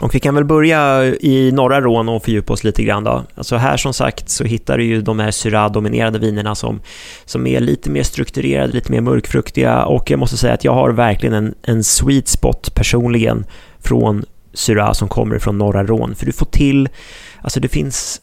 [0.00, 3.24] Och vi kan väl börja i norra Rån och fördjupa oss lite grann då.
[3.34, 6.80] Alltså här som sagt så hittar du ju de här Syrah-dominerade vinerna som,
[7.24, 10.90] som är lite mer strukturerade, lite mer mörkfruktiga och jag måste säga att jag har
[10.90, 13.46] verkligen en, en sweet spot personligen
[13.78, 16.14] från Syrah som kommer från norra Rån.
[16.14, 16.88] För du får till,
[17.42, 18.20] alltså det finns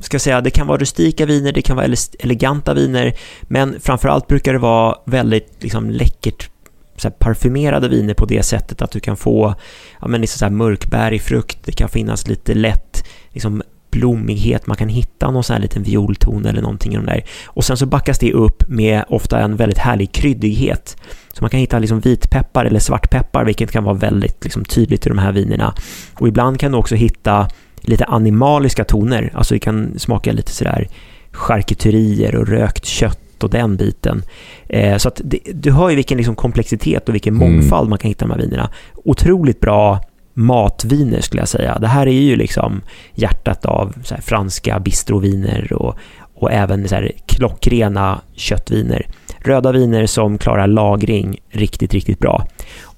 [0.00, 1.86] ska jag säga, det kan vara rustika viner, det kan vara
[2.18, 6.50] eleganta viner, men framförallt brukar det vara väldigt liksom, läckert
[6.96, 9.54] så parfymerade viner på det sättet att du kan få
[10.00, 14.76] ja, men liksom så här mörkbärig frukt, det kan finnas lite lätt liksom blommighet, man
[14.76, 17.24] kan hitta någon sån här liten violton eller någonting i de där.
[17.46, 20.96] Och sen så backas det upp med ofta en väldigt härlig kryddighet.
[21.32, 25.08] Så man kan hitta liksom vitpeppar eller svartpeppar, vilket kan vara väldigt liksom tydligt i
[25.08, 25.74] de här vinerna.
[26.14, 27.48] Och ibland kan du också hitta
[27.80, 30.88] lite animaliska toner, alltså det kan smaka lite sådär
[31.32, 34.22] charkuterier och rökt kött och den biten.
[34.68, 37.52] Eh, så att det, du hör ju vilken liksom komplexitet och vilken mm.
[37.52, 38.70] mångfald man kan hitta i de här vinerna.
[39.04, 40.00] Otroligt bra
[40.34, 41.78] matviner skulle jag säga.
[41.78, 42.82] Det här är ju liksom
[43.14, 45.96] hjärtat av franska bistroviner och,
[46.34, 49.06] och även så här klockrena köttviner.
[49.38, 52.46] Röda viner som klarar lagring riktigt, riktigt bra.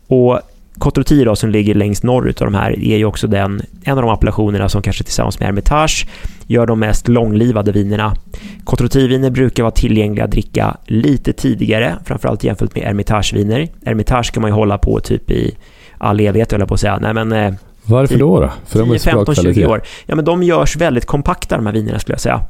[0.08, 0.40] Och
[0.78, 4.02] Cotroti då, som ligger längst norrut av de här, är ju också den, en av
[4.02, 6.06] de appellationerna som kanske tillsammans med Hermitage
[6.46, 8.16] gör de mest långlivade vinerna.
[8.64, 13.68] Cotroti-viner brukar vara tillgängliga att dricka lite tidigare, framförallt jämfört med Hermitage-viner.
[13.84, 15.56] Hermitage kan man ju hålla på typ i
[15.98, 16.98] all evighet, höll jag på att säga.
[16.98, 18.40] Nej, men, eh, Varför då?
[18.40, 18.52] då?
[18.66, 19.82] För de är 15, 20 år.
[20.06, 22.40] Ja, men de görs väldigt kompakta, de här vinerna skulle jag säga.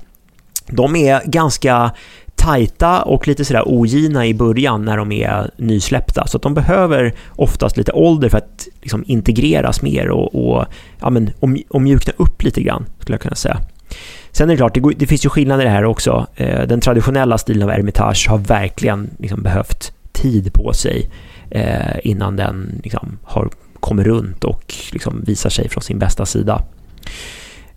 [0.67, 1.91] De är ganska
[2.39, 6.27] tajta och lite sådär ogina i början när de är nysläppta.
[6.27, 10.65] Så att de behöver oftast lite ålder för att liksom integreras mer och, och,
[11.01, 13.61] ja, men, och, och mjukna upp lite grann, skulle jag kunna säga.
[14.31, 16.27] Sen är det klart, det, det finns ju skillnader här också.
[16.37, 21.11] Eh, den traditionella stilen av Hermitage har verkligen liksom behövt tid på sig
[21.51, 23.49] eh, innan den liksom har
[23.81, 26.63] kommit runt och liksom visar sig från sin bästa sida.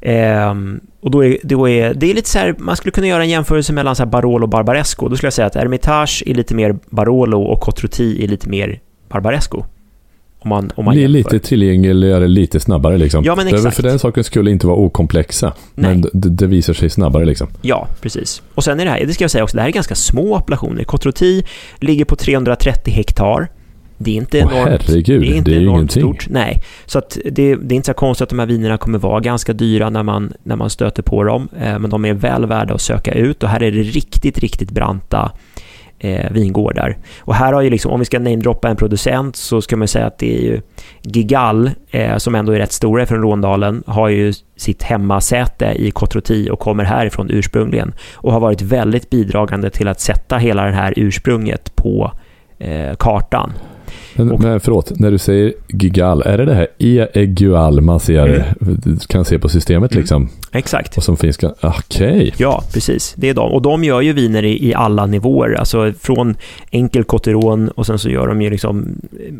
[0.05, 3.23] Um, och då är, då är, det är lite så här, man skulle kunna göra
[3.23, 5.07] en jämförelse mellan så Barolo och Barbaresco.
[5.07, 8.79] Då skulle jag säga att Hermitage är lite mer Barolo och Cotroti är lite mer
[9.09, 9.63] Barbaresco.
[10.43, 13.23] Om man, om man lite tillgängligare, lite snabbare liksom.
[13.23, 13.75] Ja, men exakt.
[13.75, 15.53] För den saken skulle inte vara okomplexa.
[15.75, 15.91] Nej.
[15.91, 17.47] Men det, det, visar sig snabbare liksom.
[17.61, 18.41] Ja, precis.
[18.55, 20.35] Och sen är det här, det ska jag säga också, det här är ganska små
[20.35, 20.83] appellationer.
[20.83, 21.43] Cotroti
[21.75, 23.47] ligger på 330 hektar.
[24.03, 26.01] Det är inte Åh, enormt, herregud, det är inte det är enormt ingenting.
[26.01, 26.29] stort.
[26.29, 29.19] Nej, så att det, det är inte så konstigt att de här vinerna kommer vara
[29.19, 31.49] ganska dyra när man, när man stöter på dem.
[31.59, 34.71] Eh, men de är väl värda att söka ut och här är det riktigt, riktigt
[34.71, 35.31] branta
[35.99, 36.97] eh, vingårdar.
[37.19, 40.05] Och här har ju liksom, om vi ska namedroppa en producent så ska man säga
[40.05, 40.61] att det är ju
[41.01, 46.49] Gigal, eh, som ändå är rätt stora från Råndalen, har ju sitt hemmasäte i Kotroti
[46.49, 50.93] och kommer härifrån ursprungligen och har varit väldigt bidragande till att sätta hela det här
[50.95, 52.11] ursprunget på
[52.59, 53.51] eh, kartan.
[54.15, 58.53] Men, Och- men förlåt, när du säger Gigal, är det det här E-Egual man ser,
[59.07, 60.01] kan se på systemet Mm.
[60.01, 60.29] liksom?
[60.51, 60.97] Exakt.
[60.97, 61.39] Och som finns...
[61.61, 62.33] Okej.
[62.37, 63.13] Ja, precis.
[63.17, 63.51] Det är de.
[63.51, 65.53] Och de gör ju viner i, i alla nivåer.
[65.59, 66.35] Alltså från
[66.71, 68.95] enkel Cotteron och sen så gör de ju liksom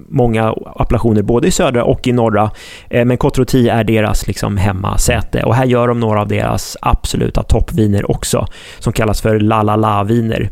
[0.10, 2.52] många appellationer både i södra och i norra.
[2.90, 5.44] Eh, Men Cotroti är deras liksom hemmasäte.
[5.44, 8.48] Och här gör de några av deras absoluta toppviner också.
[8.80, 10.50] Som kallas för La La La-viner.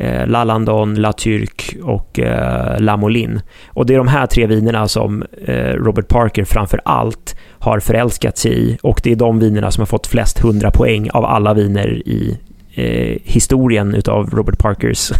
[0.00, 3.40] Eh, La Landon, La Turc och eh, La Moline.
[3.68, 8.38] Och det är de här tre vinerna som eh, Robert Parker framför allt har förälskat
[8.38, 11.54] sig i och det är de vinerna som har fått flest 100 poäng av alla
[11.54, 12.38] viner i
[12.74, 15.12] eh, historien utav Robert Parkers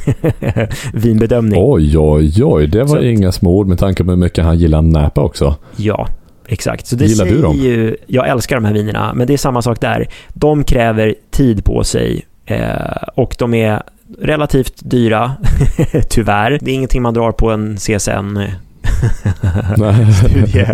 [0.94, 1.62] vinbedömning.
[1.64, 2.66] Oj, oj, oj.
[2.66, 5.54] Det var Så- inga små ord med tanke på hur mycket han gillar Napa också.
[5.76, 6.08] Ja,
[6.48, 6.86] exakt.
[6.86, 7.56] Så det Gillar du säger dem?
[7.56, 10.06] Ju, jag älskar de här vinerna, men det är samma sak där.
[10.34, 12.68] De kräver tid på sig eh,
[13.14, 13.82] och de är
[14.18, 15.36] relativt dyra,
[16.10, 16.58] tyvärr.
[16.62, 18.38] Det är ingenting man drar på en CSN
[20.12, 20.66] studie,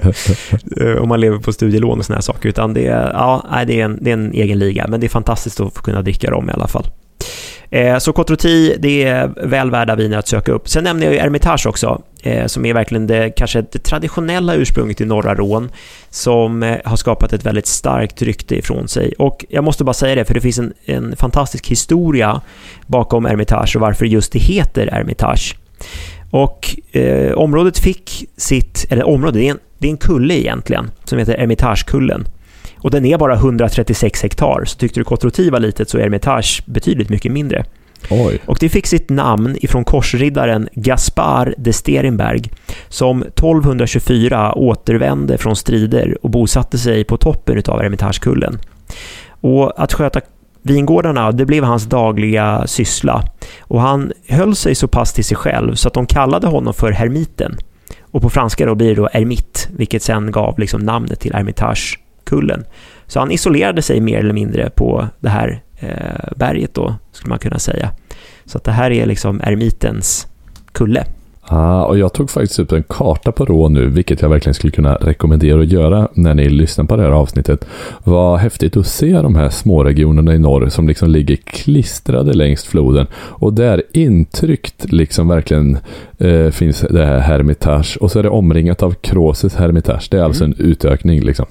[0.80, 3.80] eh, om man lever på studielån och såna här saker, utan det är, ja, det
[3.80, 6.30] är, en, det är en egen liga, men det är fantastiskt att få kunna dricka
[6.30, 6.86] dem i alla fall.
[7.74, 10.68] Eh, Så Cotroti, det är väl värda viner att söka upp.
[10.68, 15.00] Sen nämner jag ju Hermitage också, eh, som är verkligen det, kanske det traditionella ursprunget
[15.00, 15.70] i norra Rån,
[16.10, 19.12] som eh, har skapat ett väldigt starkt rykte ifrån sig.
[19.18, 22.40] Och jag måste bara säga det, för det finns en, en fantastisk historia
[22.86, 25.56] bakom Hermitage och varför just det heter Hermitage.
[26.30, 30.90] Och eh, området fick sitt, eller området, det är en, det är en kulle egentligen,
[31.04, 32.28] som heter Hermitagekullen.
[32.84, 36.62] Och den är bara 136 hektar, så tyckte du Cotroti var litet så är Hermitage
[36.66, 37.64] betydligt mycket mindre.
[38.10, 38.38] Oj.
[38.46, 42.42] Och det fick sitt namn ifrån korsriddaren Gaspar de Sterenberg
[42.88, 48.58] som 1224 återvände från strider och bosatte sig på toppen av Hermitagekullen.
[49.40, 50.20] Och att sköta
[50.62, 53.22] vingårdarna, det blev hans dagliga syssla.
[53.60, 56.92] Och han höll sig så pass till sig själv så att de kallade honom för
[56.92, 57.56] Hermiten.
[58.02, 61.34] Och på franska då blir det då Ermit, vilket sen gav liksom namnet till
[62.34, 62.64] kullen.
[63.06, 67.38] Så han isolerade sig mer eller mindre på det här eh, berget då, skulle man
[67.38, 67.90] kunna säga.
[68.44, 70.26] Så att det här är liksom ermitens
[70.72, 71.04] kulle.
[71.46, 74.70] Ah, och jag tog faktiskt upp en karta på Rå nu, vilket jag verkligen skulle
[74.70, 77.66] kunna rekommendera att göra när ni lyssnar på det här avsnittet.
[78.04, 83.06] Vad häftigt att se de här småregionerna i norr som liksom ligger klistrade längs floden.
[83.14, 85.78] Och där intryckt liksom verkligen
[86.18, 87.98] eh, finns det här Hermitage.
[88.00, 90.08] Och så är det omringat av Kråses Hermitage.
[90.10, 91.46] Det är alltså en utökning liksom.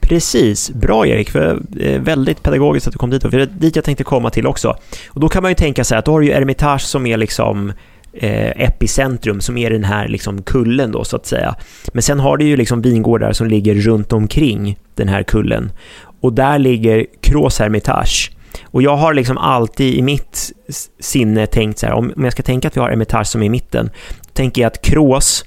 [0.00, 3.84] Precis, bra Erik, för eh, väldigt pedagogiskt att du kom dit, för det dit jag
[3.84, 4.76] tänkte komma till också.
[5.08, 7.16] Och då kan man ju tänka sig att då har du ju Ermitage som är
[7.16, 7.72] liksom
[8.12, 11.54] eh, epicentrum, som är den här liksom kullen då så att säga.
[11.92, 15.72] Men sen har du ju liksom vingårdar som ligger runt omkring den här kullen.
[16.20, 18.30] Och där ligger Krås Hermitage.
[18.64, 20.52] Och jag har liksom alltid i mitt
[21.00, 23.46] sinne tänkt så här, om om jag ska tänka att vi har Hermitage som är
[23.46, 23.90] i mitten,
[24.32, 25.44] tänker jag att Krås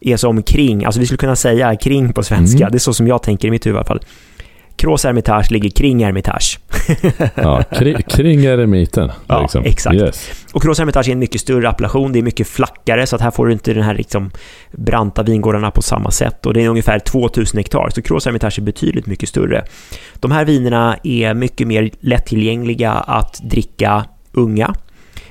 [0.00, 2.70] är som kring, alltså vi skulle kunna säga kring på svenska, Mm.
[2.72, 4.00] det är så som jag tänker i mitt huvud i alla fall.
[4.80, 6.58] Krås Hermitage ligger kring Hermitage.
[7.34, 9.10] Ja, kring, kring eremiten.
[9.26, 9.64] Ja, liksom.
[9.64, 9.96] exakt.
[9.96, 10.30] Yes.
[10.52, 13.30] Och Krås Hermitage är en mycket större appellation, det är mycket flackare, så att här
[13.30, 14.30] får du inte den här liksom
[14.72, 16.46] branta vingårdarna på samma sätt.
[16.46, 19.64] Och det är ungefär 2000 hektar, så Krås Hermitage är betydligt mycket större.
[20.14, 24.74] De här vinerna är mycket mer lättillgängliga att dricka unga.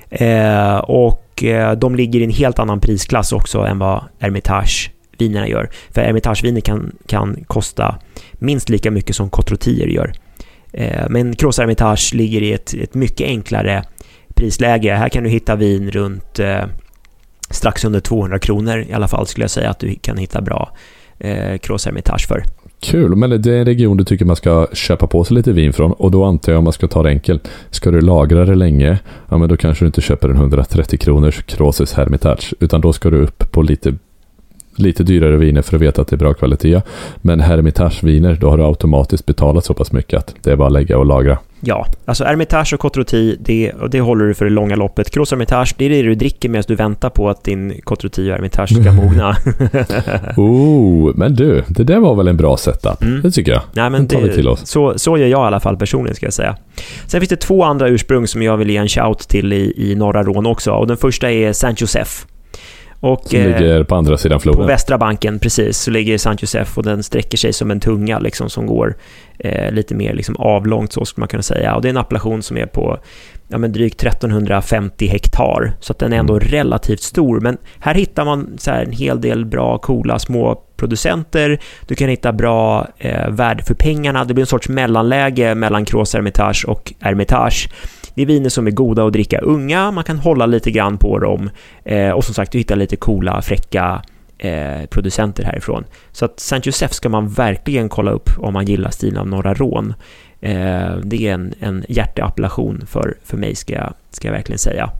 [0.09, 4.03] Eh, och eh, de ligger i en helt annan prisklass också än vad
[5.21, 5.69] vinerna gör.
[5.91, 7.99] För hermitageviner kan, kan kosta
[8.33, 10.13] minst lika mycket som Cotrotier gör.
[10.73, 13.83] Eh, men Cross Hermitage ligger i ett, ett mycket enklare
[14.35, 14.93] prisläge.
[14.93, 16.63] Här kan du hitta vin runt eh,
[17.49, 20.71] strax under 200 kronor i alla fall skulle jag säga att du kan hitta bra
[21.19, 22.43] eh, Cross Hermitage för.
[22.81, 25.73] Kul, men det är en region du tycker man ska köpa på sig lite vin
[25.73, 27.51] från och då antar jag om man ska ta det enkelt.
[27.69, 31.43] Ska du lagra det länge, ja men då kanske du inte köper en 130 kronors
[31.43, 33.93] Crosses Hermitage utan då ska du upp på lite
[34.81, 36.81] lite dyrare viner för att veta att det är bra kvalitet.
[37.21, 40.73] Men Hermitage-viner, då har du automatiskt betalat så pass mycket att det är bara att
[40.73, 41.37] lägga och lagra.
[41.61, 45.09] Ja, alltså Hermitage och Cotroti, det, det håller du för det långa loppet.
[45.09, 48.33] Cross Hermitage, det är det du dricker medan du väntar på att din Cotroti och
[48.33, 49.35] Hermitage ska mogna.
[50.37, 53.01] Oh, men du, det där var väl en bra setup?
[53.01, 53.21] Mm.
[53.21, 53.61] Det tycker jag.
[53.73, 54.67] Nej, men Den tar vi till det, oss.
[54.67, 56.57] så, så gör jag i alla fall personligen ska jag säga.
[57.07, 59.95] Sen finns det två andra ursprung som jag vill ge en shout till i, i
[59.95, 62.11] norra Rån också och den första är Saint Joseph.
[62.99, 64.61] Och, som ligger på andra sidan floden?
[64.61, 68.19] På västra banken, precis, så ligger Saint Josef och den sträcker sig som en tunga
[68.19, 68.95] liksom, som går
[69.39, 71.75] eh, lite mer liksom, avlångt, så skulle man kunna säga.
[71.75, 72.99] Och det är en appellation som är på
[73.49, 76.47] ja, men drygt 1350 hektar, så att den är ändå mm.
[76.47, 77.39] relativt stor.
[77.39, 81.59] Men här hittar man så en hel del bra, coola små producenter.
[81.87, 84.25] Du kan hitta bra eh, värde för pengarna.
[84.25, 87.69] Det blir en sorts mellanläge mellan Cross Hermitage och Hermitage.
[88.15, 91.19] Det är viner som är goda att dricka unga, man kan hålla lite grann på
[91.19, 91.49] dem
[91.85, 94.01] eh, och som sagt, du hittar lite coola, fräcka
[94.37, 95.83] eh, producenter härifrån.
[96.11, 99.53] Så att Saint Joseph ska man verkligen kolla upp om man gillar stilen av Norra
[99.53, 99.93] Rån.
[100.41, 104.91] Eh, det är en, en hjärteappellation för, för mig, ska jag, ska jag verkligen säga.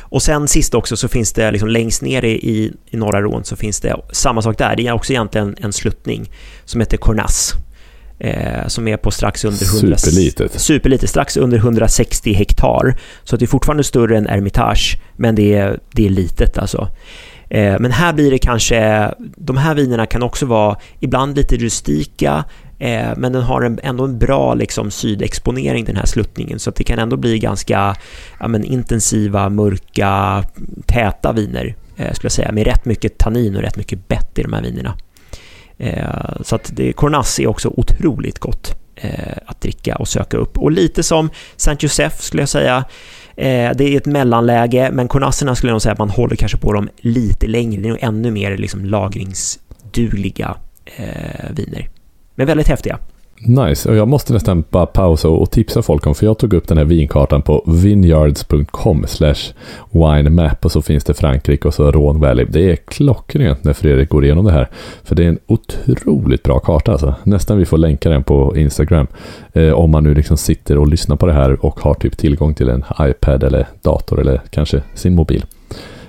[0.00, 3.56] Och sen sist också så finns det liksom längst ner i, i norra Rån så
[3.56, 4.76] finns det samma sak där.
[4.76, 6.30] Det är också egentligen en sluttning
[6.64, 7.54] som heter Cornas.
[8.18, 9.98] Eh, som är på strax under 100...
[9.98, 10.60] Superlitet.
[10.60, 12.98] Superlitet, strax under 160 hektar.
[13.24, 16.88] Så det är fortfarande större än Hermitage, men det är, det är litet alltså.
[17.48, 22.44] Eh, men här blir det kanske, de här vinerna kan också vara ibland lite rustika,
[22.78, 26.76] eh, men den har en, ändå en bra liksom, sydexponering den här sluttningen, så att
[26.76, 27.96] det kan ändå bli ganska
[28.40, 30.44] ja, men, intensiva, mörka,
[30.86, 34.42] täta viner, eh, skulle jag säga, med rätt mycket tannin och rätt mycket bett i
[34.42, 34.96] de här vinerna.
[35.78, 40.58] Eh, så att det, Cornas är också otroligt gott eh, att dricka och söka upp.
[40.58, 42.84] Och lite som Saint Joseph skulle jag säga,
[43.36, 46.58] eh, det är ett mellanläge, men kornasserna skulle jag nog säga att man håller kanske
[46.58, 47.82] på dem lite längre.
[47.82, 50.56] Det är nog ännu mer liksom lagringsdugliga
[50.96, 51.88] eh, viner.
[52.34, 52.98] Men väldigt häftiga.
[53.40, 56.68] Nice, och jag måste nästan bara pausa och tipsa folk om, för jag tog upp
[56.68, 59.52] den här vinkartan på vineyards.com slash
[59.90, 62.46] winemap och så finns det Frankrike och så Rhone Valley.
[62.48, 64.68] Det är klockrent när Fredrik går igenom det här,
[65.04, 67.14] för det är en otroligt bra karta alltså.
[67.24, 69.06] Nästan vi får länka den på Instagram,
[69.52, 72.54] eh, om man nu liksom sitter och lyssnar på det här och har typ tillgång
[72.54, 75.44] till en iPad eller dator eller kanske sin mobil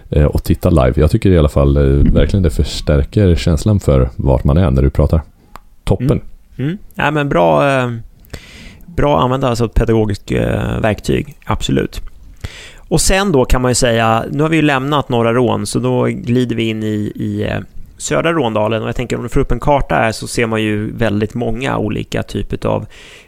[0.10, 0.94] eh, och titta live.
[0.96, 4.82] Jag tycker i alla fall eh, verkligen det förstärker känslan för vart man är när
[4.82, 5.22] du pratar.
[5.84, 6.12] Toppen!
[6.12, 6.24] Mm.
[6.58, 6.78] Mm.
[6.96, 7.92] Ja, men bra, eh,
[8.86, 12.02] bra att använda alltså ett pedagogiskt eh, verktyg, absolut.
[12.90, 15.80] Och sen då kan man ju säga, nu har vi ju lämnat Norra Rån, så
[15.80, 17.60] då glider vi in i, i eh,
[17.98, 20.64] södra Råndalen och jag tänker om du får upp en karta här så ser man
[20.64, 22.86] ju väldigt många olika typer av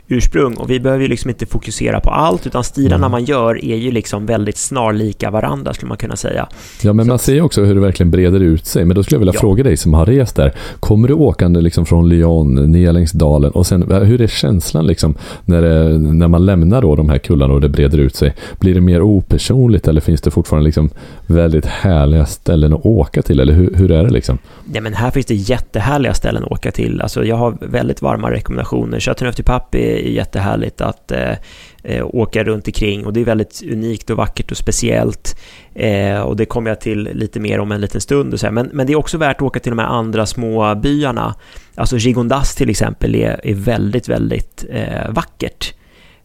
[0.09, 3.11] ursprung och vi behöver ju liksom inte fokusera på allt utan stilarna mm.
[3.11, 6.47] man gör är ju liksom väldigt snarlika varandra skulle man kunna säga.
[6.83, 9.15] Ja men så man ser också hur det verkligen breder ut sig men då skulle
[9.15, 9.39] jag vilja ja.
[9.39, 13.51] fråga dig som har rest där kommer du åkande liksom från Lyon ner längs dalen
[13.51, 17.53] och sen hur är känslan liksom när, det, när man lämnar då de här kullarna
[17.53, 20.89] och det breder ut sig blir det mer opersonligt eller finns det fortfarande liksom
[21.25, 24.37] väldigt härliga ställen att åka till eller hur, hur är det liksom?
[24.73, 28.31] Ja men här finns det jättehärliga ställen att åka till alltså jag har väldigt varma
[28.31, 31.35] rekommendationer Chateauneuf du Pape det är jättehärligt att eh,
[31.83, 35.39] eh, åka runt omkring och det är väldigt unikt och vackert och speciellt.
[35.75, 38.33] Eh, och det kommer jag till lite mer om en liten stund.
[38.33, 38.53] Och så här.
[38.53, 41.35] Men, men det är också värt att åka till de här andra små byarna.
[41.75, 45.73] Alltså Gigondas till exempel är, är väldigt, väldigt eh, vackert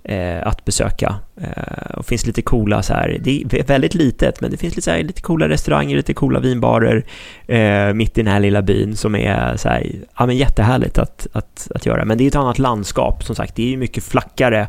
[0.09, 1.17] Eh, att besöka.
[1.41, 4.85] Eh, och finns lite coola så här, det är väldigt litet, men det finns lite,
[4.85, 7.05] så här, lite coola restauranger, lite coola vinbarer
[7.47, 9.87] eh, mitt i den här lilla byn som är så här,
[10.19, 12.05] ja men jättehärligt att, att, att göra.
[12.05, 14.67] Men det är ett annat landskap, som sagt, det är ju mycket flackare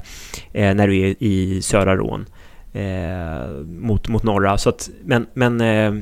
[0.54, 2.26] eh, när du är i södra Rån
[2.74, 4.58] eh, mot, mot norra.
[4.58, 5.94] Så att, men men eh,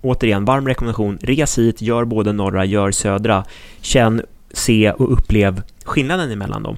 [0.00, 3.44] återigen, varm rekommendation, res hit, gör både norra, gör södra,
[3.80, 6.76] känn, se och upplev skillnaden emellan dem.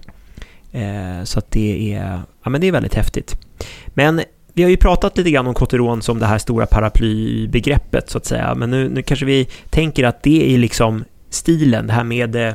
[0.72, 3.36] Eh, så att det är, ja, men det är väldigt häftigt.
[3.86, 4.20] Men
[4.54, 8.26] vi har ju pratat lite grann om Cotteron som det här stora paraplybegreppet så att
[8.26, 12.36] säga, men nu, nu kanske vi tänker att det är liksom stilen, det här med
[12.36, 12.54] eh,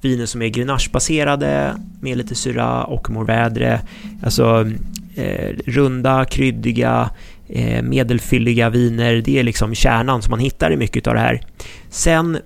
[0.00, 3.80] viner som är grenachebaserade med lite syra och morvädre,
[4.22, 4.70] alltså
[5.14, 7.10] eh, runda, kryddiga,
[7.48, 11.40] eh, medelfylliga viner, det är liksom kärnan som man hittar i mycket av det här.
[11.90, 12.38] Sen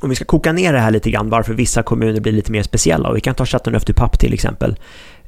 [0.00, 2.62] om vi ska koka ner det här lite grann, varför vissa kommuner blir lite mer
[2.62, 4.76] speciella, och vi kan ta Chateauneuf du Pape till exempel.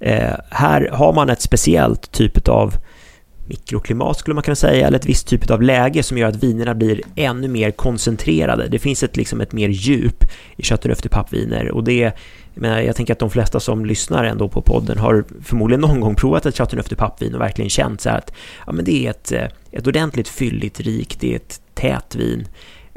[0.00, 2.74] Eh, här har man ett speciellt typ av
[3.48, 6.74] mikroklimat skulle man kunna säga, eller ett visst typ av läge som gör att vinerna
[6.74, 8.68] blir ännu mer koncentrerade.
[8.68, 10.24] Det finns ett, liksom ett mer djup
[10.56, 12.12] i Chateauneuf du Pape-viner och det
[12.60, 16.14] men jag tänker att de flesta som lyssnar ändå på podden har förmodligen någon gång
[16.14, 18.32] provat ett Chateauneuf du Pape-vin och verkligen känt så här att
[18.66, 22.48] ja, men det är ett, eh, ett ordentligt fylligt, rikt, det är ett tät vin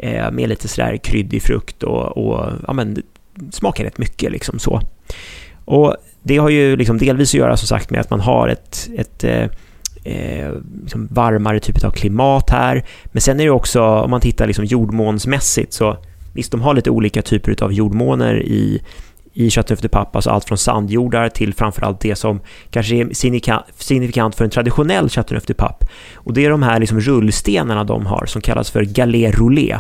[0.01, 3.01] eh, med lite sådär kryddig frukt och, och ja, men,
[3.51, 4.81] smakar rätt mycket liksom så.
[5.65, 8.89] Och det har ju liksom delvis att göra som sagt med att man har ett,
[8.97, 9.47] ett eh,
[10.03, 12.85] eh liksom varmare typ av klimat här.
[13.05, 15.97] Men sen är det också, om man tittar liksom jordmånsmässigt så
[16.33, 18.81] visst, de har lite olika typer av jordmåner i,
[19.33, 23.13] i Chateauneuf-du-Pape, alltså allt från sandjordar till framförallt det som kanske är
[23.83, 25.85] signifikant för en traditionell Chateauneuf-du-Pape.
[26.15, 29.77] Och det är de här liksom rullstenarna de har som kallas för galé roulé.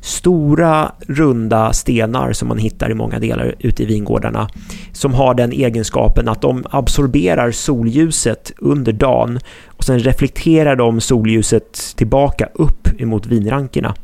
[0.00, 4.48] Stora runda stenar som man hittar i många delar ute i vingårdarna
[4.92, 11.94] som har den egenskapen att de absorberar solljuset under dagen och sen reflekterar de solljuset
[11.96, 13.94] tillbaka upp emot vinrankerna.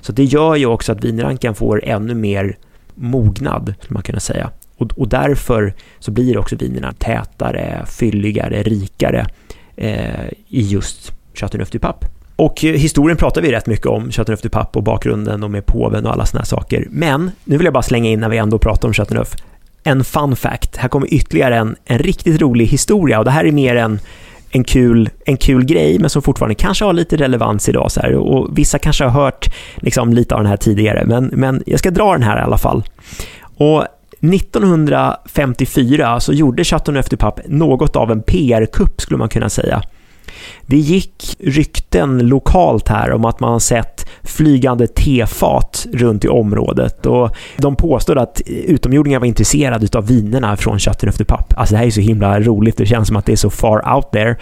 [0.00, 2.56] Så det gör ju också att vinranken får ännu mer
[2.94, 4.50] mognad, skulle man kunna säga.
[4.76, 9.26] Och, och därför så blir också vinerna tätare, fylligare, rikare
[9.76, 12.06] eh, i just Chateauneuf du Pape.
[12.36, 15.66] Och eh, historien pratar vi rätt mycket om, Chateauneuf du Pape och bakgrunden och med
[15.66, 16.86] påven och alla såna här saker.
[16.90, 19.36] Men nu vill jag bara slänga in när vi ändå pratar om Chateauneuf,
[19.84, 20.76] en fun fact.
[20.76, 24.00] Här kommer ytterligare en, en riktigt rolig historia och det här är mer en,
[24.54, 27.92] en, kul, en kul grej, men som fortfarande kanske har lite relevans idag.
[27.92, 28.14] Så här.
[28.14, 31.90] Och vissa kanske har hört liksom, lite av den här tidigare, men, men jag ska
[31.90, 32.84] dra den här i alla fall.
[33.56, 33.84] Och
[34.20, 39.82] 1954 så gjorde Chateauneuf du Pape något av en PR-kupp skulle man kunna säga.
[40.66, 47.36] Det gick rykten lokalt här om att man sett flygande tefat runt i området och
[47.56, 51.54] de påstod att utomjordingar var intresserade av vinerna från Chateauneuf du Pape.
[51.56, 53.94] Alltså det här är så himla roligt, det känns som att det är så far
[53.96, 54.36] out there.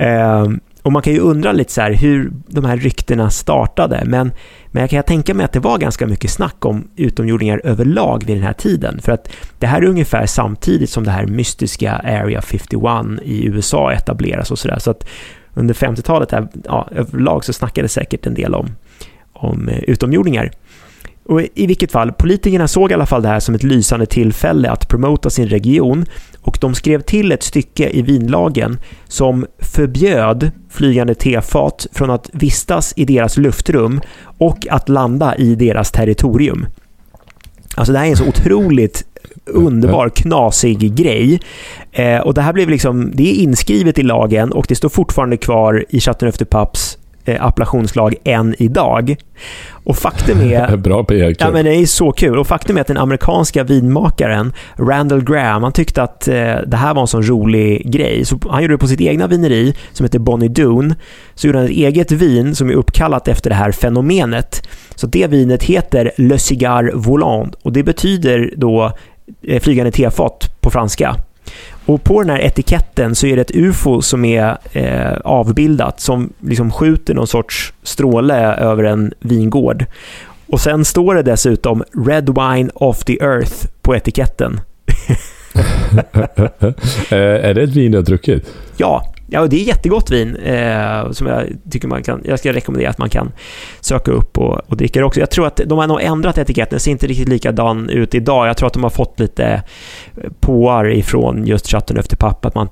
[0.00, 0.48] Uh,
[0.84, 4.32] och man kan ju undra lite så här hur de här ryktena startade, men,
[4.66, 8.36] men jag kan tänka mig att det var ganska mycket snack om utomjordingar överlag vid
[8.36, 9.28] den här tiden, för att
[9.58, 14.58] det här är ungefär samtidigt som det här mystiska Area 51 i USA etableras och
[14.58, 15.06] sådär, så att
[15.54, 18.68] under 50-talet här, ja, överlag så snackades säkert en del om,
[19.32, 20.50] om eh, utomjordingar.
[21.26, 24.70] Och I vilket fall, politikerna såg i alla fall det här som ett lysande tillfälle
[24.70, 26.06] att promota sin region
[26.40, 32.92] och de skrev till ett stycke i vinlagen som förbjöd flygande tefat från att vistas
[32.96, 34.00] i deras luftrum
[34.38, 36.66] och att landa i deras territorium.
[37.74, 39.04] Alltså det här är en så otroligt
[39.46, 41.40] underbar, knasig grej.
[41.92, 45.36] Eh, och det här blev liksom, det är inskrivet i lagen och det står fortfarande
[45.36, 49.16] kvar i Chateauneuf efter Papes eh, appellationslag än idag.
[49.84, 50.76] Och faktum är...
[50.84, 51.34] Bra PR.
[51.38, 52.38] Ja, men det är så kul.
[52.38, 56.34] Och faktum är att den amerikanska vinmakaren Randall Graham, han tyckte att eh,
[56.66, 58.24] det här var en sån rolig grej.
[58.24, 60.94] Så han gjorde det på sitt egna vineri som heter Bonnie Doon.
[61.34, 64.68] Så gjorde han ett eget vin som är uppkallat efter det här fenomenet.
[64.94, 68.92] Så det vinet heter Le Cigar Volant och det betyder då
[69.42, 71.16] eh, flygande tefat på franska.
[71.86, 76.32] Och på den här etiketten så är det ett UFO som är eh, avbildat som
[76.40, 79.84] liksom skjuter någon sorts stråle över en vingård.
[80.46, 84.60] Och sen står det dessutom Red Wine of the Earth på etiketten.
[87.10, 88.54] Eh, är det ett vin du har druckit?
[88.76, 92.90] Ja, Ja, det är jättegott vin eh, som jag tycker man kan, jag ska rekommendera
[92.90, 93.32] att man kan
[93.80, 95.20] söka upp och, och dricka det också.
[95.20, 98.48] Jag tror att de har nog ändrat etiketten, den ser inte riktigt likadan ut idag.
[98.48, 99.62] Jag tror att de har fått lite
[100.40, 102.68] påar ifrån just Chateauneuf de Pape, att man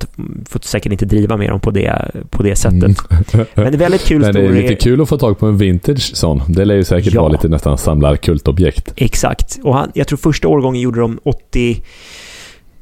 [0.49, 2.83] får säkert inte driva med dem på det, på det sättet.
[2.83, 3.45] Mm.
[3.53, 5.57] Men det är väldigt kul Men det är lite kul att få tag på en
[5.57, 6.41] vintage sån.
[6.47, 7.21] Det lär ju säkert ja.
[7.21, 8.93] vara lite nästan samlarkultobjekt.
[8.95, 9.59] Exakt.
[9.63, 11.81] Och han, jag tror första årgången gjorde de 80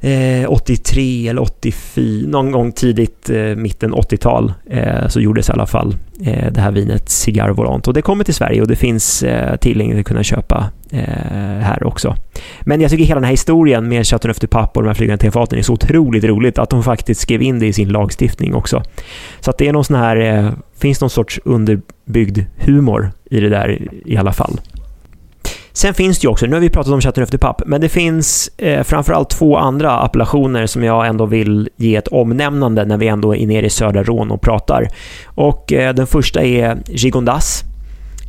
[0.02, 5.68] eh, 83 eller 84, någon gång tidigt eh, mitten 80-tal eh, så gjordes i alla
[5.68, 5.96] fall
[6.26, 9.56] eh, det här vinet Cigar Volant och det kommer till Sverige och det finns eh,
[9.56, 12.16] tillgängligt att kunna köpa eh, här också.
[12.62, 15.22] Men jag tycker hela den här historien med Chateauneuf du Pape och de här flygande
[15.22, 18.84] tefaten är så otroligt roligt att de faktiskt skrev in det i sin lagstiftning också.
[19.40, 23.50] Så att det är någon sån här, eh, finns någon sorts underbyggd humor i det
[23.50, 24.60] där i alla fall.
[25.74, 27.90] Sen finns det ju också, nu har vi pratat om chatten efter papp, men det
[27.90, 33.08] finns eh, framförallt två andra appellationer som jag ändå vill ge ett omnämnande när vi
[33.08, 34.88] ändå är nere i södra Rån och pratar.
[35.26, 37.64] Och eh, den första är Gigondas,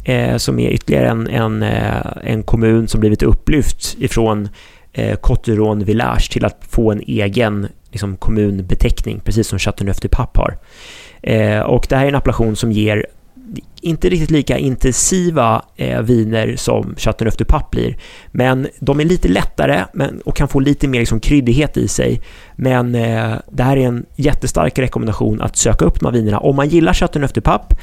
[0.04, 4.48] eh, som är ytterligare en, en, eh, en kommun som blivit upplyft ifrån
[4.92, 10.36] eh, Cotteron Village till att få en egen liksom, kommunbeteckning, precis som chatten efter papp
[10.36, 10.58] har.
[11.22, 13.06] Eh, och det här är en appellation som ger
[13.82, 17.96] inte riktigt lika intensiva eh, viner som Chateauneuf du Pape blir.
[18.30, 22.22] Men de är lite lättare men, och kan få lite mer liksom, kryddighet i sig.
[22.56, 26.38] Men eh, det här är en jättestark rekommendation att söka upp de här vinerna.
[26.38, 27.76] Om man gillar Chateauneuf du Pape,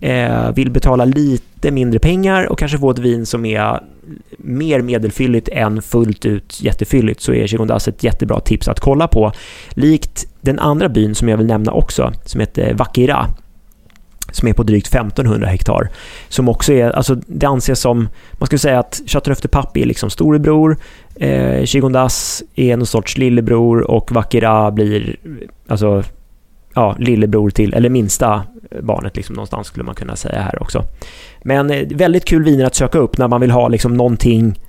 [0.00, 3.80] eh, vill betala lite mindre pengar och kanske få ett vin som är
[4.38, 9.32] mer medelfylligt än fullt ut jättefylligt så är Gigondas ett jättebra tips att kolla på.
[9.70, 13.26] Likt den andra byn som jag vill nämna också, som heter Vakira
[14.32, 15.88] som är på drygt 1500 hektar.
[16.28, 20.76] Som också är, alltså det anses som, man skulle säga att Chateauneuf är liksom storebror,
[21.14, 25.16] eh, Chigondas är någon sorts lillebror och Vakira blir,
[25.68, 26.02] alltså,
[26.74, 28.42] ja, lillebror till, eller minsta
[28.82, 30.84] barnet liksom någonstans skulle man kunna säga här också.
[31.42, 34.60] Men eh, väldigt kul viner att söka upp när man vill ha liksom någonting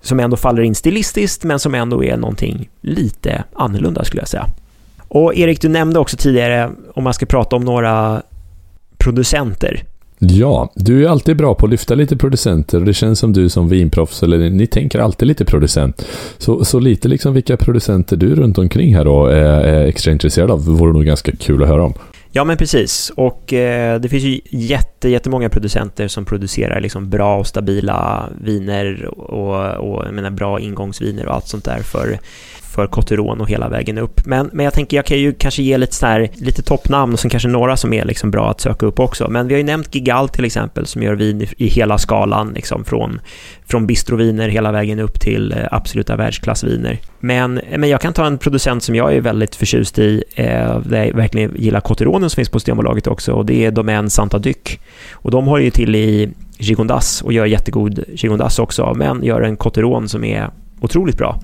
[0.00, 4.46] som ändå faller in stilistiskt, men som ändå är någonting lite annorlunda skulle jag säga.
[5.08, 8.22] Och Erik, du nämnde också tidigare, om man ska prata om några
[8.98, 9.84] producenter.
[10.18, 13.48] Ja, du är alltid bra på att lyfta lite producenter och det känns som du
[13.48, 16.06] som vinproffs, eller ni tänker alltid lite producent.
[16.38, 20.50] Så, så lite liksom vilka producenter du runt omkring här då är, är extra intresserad
[20.50, 21.94] av vore nog ganska kul att höra om.
[22.36, 23.12] Ja, men precis.
[23.16, 29.04] Och eh, det finns ju jätte, jättemånga producenter som producerar liksom bra och stabila viner
[29.18, 32.18] och, och menar, bra ingångsviner och allt sånt där för
[32.74, 34.26] för Cotteron och hela vägen upp.
[34.26, 37.20] Men, men jag tänker jag kan ju kanske ge lite, så här, lite toppnamn och
[37.20, 39.30] sen kanske några som är liksom bra att söka upp också.
[39.30, 42.52] Men vi har ju nämnt Gigal till exempel som gör vin i, i hela skalan
[42.54, 43.20] liksom från,
[43.66, 46.98] från bistroviner hela vägen upp till eh, absoluta världsklassviner.
[47.20, 51.04] Men, men jag kan ta en producent som jag är väldigt förtjust i, eh, där
[51.04, 54.56] jag verkligen gillar Cotteronen som finns på Systembolaget också och det är Domaine Santa Duc.
[55.12, 59.56] Och de har ju till i Gigondas och gör jättegod Gigondas också, men gör en
[59.56, 60.50] Cotteron som är
[60.80, 61.40] otroligt bra.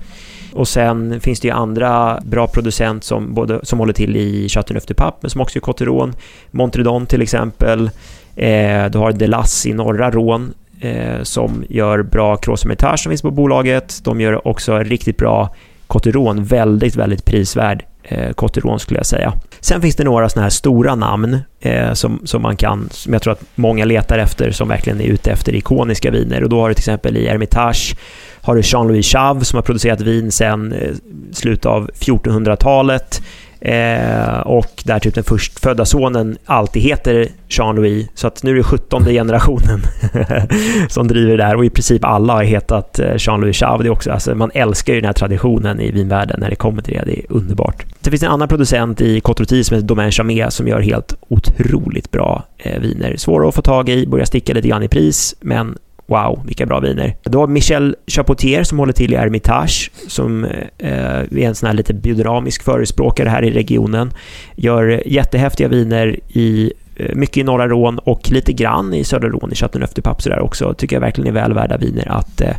[0.53, 5.17] Och sen finns det ju andra bra producent som, både, som håller till i Chateauneuf-du-Pape,
[5.21, 6.13] men som också är Cotteron.
[6.51, 7.89] Montredon till exempel.
[8.35, 12.61] Eh, du har Delas i norra Rån eh, som gör bra Cross
[12.95, 13.99] som finns på bolaget.
[14.03, 15.55] De gör också riktigt bra
[15.87, 19.33] Cotteron, väldigt, väldigt prisvärd eh, Cotteron skulle jag säga.
[19.59, 23.21] Sen finns det några sådana här stora namn eh, som, som man kan, som jag
[23.21, 26.43] tror att många letar efter, som verkligen är ute efter ikoniska viner.
[26.43, 27.95] Och då har du till exempel i Hermitage
[28.41, 30.91] har du Jean-Louis Chave som har producerat vin sedan eh,
[31.31, 33.21] slutet av 1400-talet.
[33.61, 38.07] Eh, och där typ den förstfödda sonen alltid heter Jean-Louis.
[38.13, 39.81] Så att nu är det 17 generationen
[40.89, 41.55] som driver det där.
[41.55, 45.07] Och i princip alla har hetat eh, Jean-Louis Chavdi också, alltså, man älskar ju den
[45.07, 47.03] här traditionen i vinvärlden när det kommer till det.
[47.05, 47.85] Det är underbart.
[48.01, 51.15] Sen finns det en annan producent i Cotroti som heter Domaine Chamé som gör helt
[51.27, 53.15] otroligt bra eh, viner.
[53.17, 55.77] Svåra att få tag i, börjar sticka lite grann i pris, men
[56.11, 57.15] Wow, vilka bra viner.
[57.23, 60.45] Då har Michel Chapotier som håller till i Hermitage, som
[60.77, 60.89] eh,
[61.19, 64.13] är en sån här lite biodynamisk förespråkare här i regionen.
[64.55, 69.51] Gör jättehäftiga viner i eh, mycket i norra Rån och lite grann i södra Rån
[69.51, 70.73] i Chateauneuf-du-Pape där också.
[70.73, 72.55] Tycker jag verkligen är väl värda viner att eh,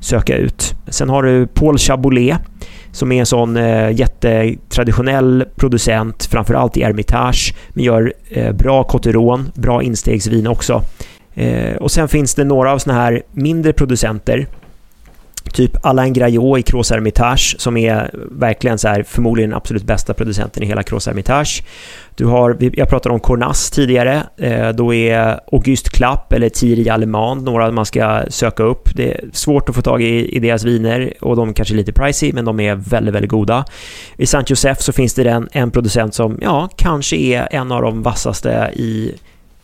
[0.00, 0.74] söka ut.
[0.88, 2.38] Sen har du Paul Chabolet
[2.94, 9.50] som är en sån eh, jättetraditionell producent, framförallt i Hermitage, men gör eh, bra Cotteron,
[9.54, 10.82] bra instegsvin också.
[11.34, 14.46] Eh, och sen finns det några av såna här mindre producenter
[15.52, 20.14] Typ Alain Graillot i Cross Hermitage som är verkligen så här, förmodligen den absolut bästa
[20.14, 21.62] producenten i hela Cross Hermitage.
[22.14, 27.44] Du har, jag pratade om Cornas tidigare, eh, då är August Klapp eller Thierry Allemand
[27.44, 28.88] några man ska söka upp.
[28.94, 31.92] Det är svårt att få tag i, i deras viner och de kanske är lite
[31.92, 33.64] pricey men de är väldigt, väldigt goda.
[34.16, 37.82] I Saint Joseph så finns det en, en producent som, ja, kanske är en av
[37.82, 39.14] de vassaste i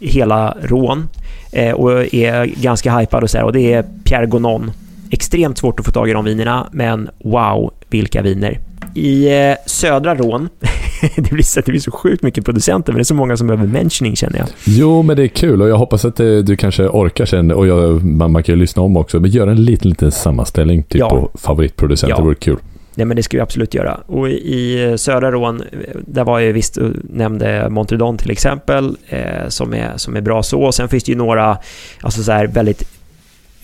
[0.00, 1.08] hela rån
[1.52, 4.70] eh, och är ganska hypad och så här, och det är Pierre Gonon.
[5.10, 8.58] Extremt svårt att få tag i de vinerna, men wow, vilka viner.
[8.94, 10.48] I eh, södra Rån,
[11.16, 13.46] det, blir så, det blir så sjukt mycket producenter, men det är så många som
[13.46, 14.48] behöver mentioning känner jag.
[14.64, 17.66] Jo, men det är kul och jag hoppas att det, du kanske orkar sen, och
[17.66, 21.00] jag, man, man kan ju lyssna om också, men gör en liten, liten sammanställning typ
[21.00, 21.10] ja.
[21.10, 22.16] på favoritproducenter, ja.
[22.16, 22.56] det vore kul.
[23.00, 24.00] Nej, men det ska vi absolut göra.
[24.06, 25.66] Och i eh, södra Rån, eh,
[26.06, 30.42] där var jag visst, eh, nämnde Montredon till exempel, eh, som, är, som är bra
[30.42, 30.62] så.
[30.62, 31.58] Och sen finns det ju några,
[32.00, 32.82] alltså så här väldigt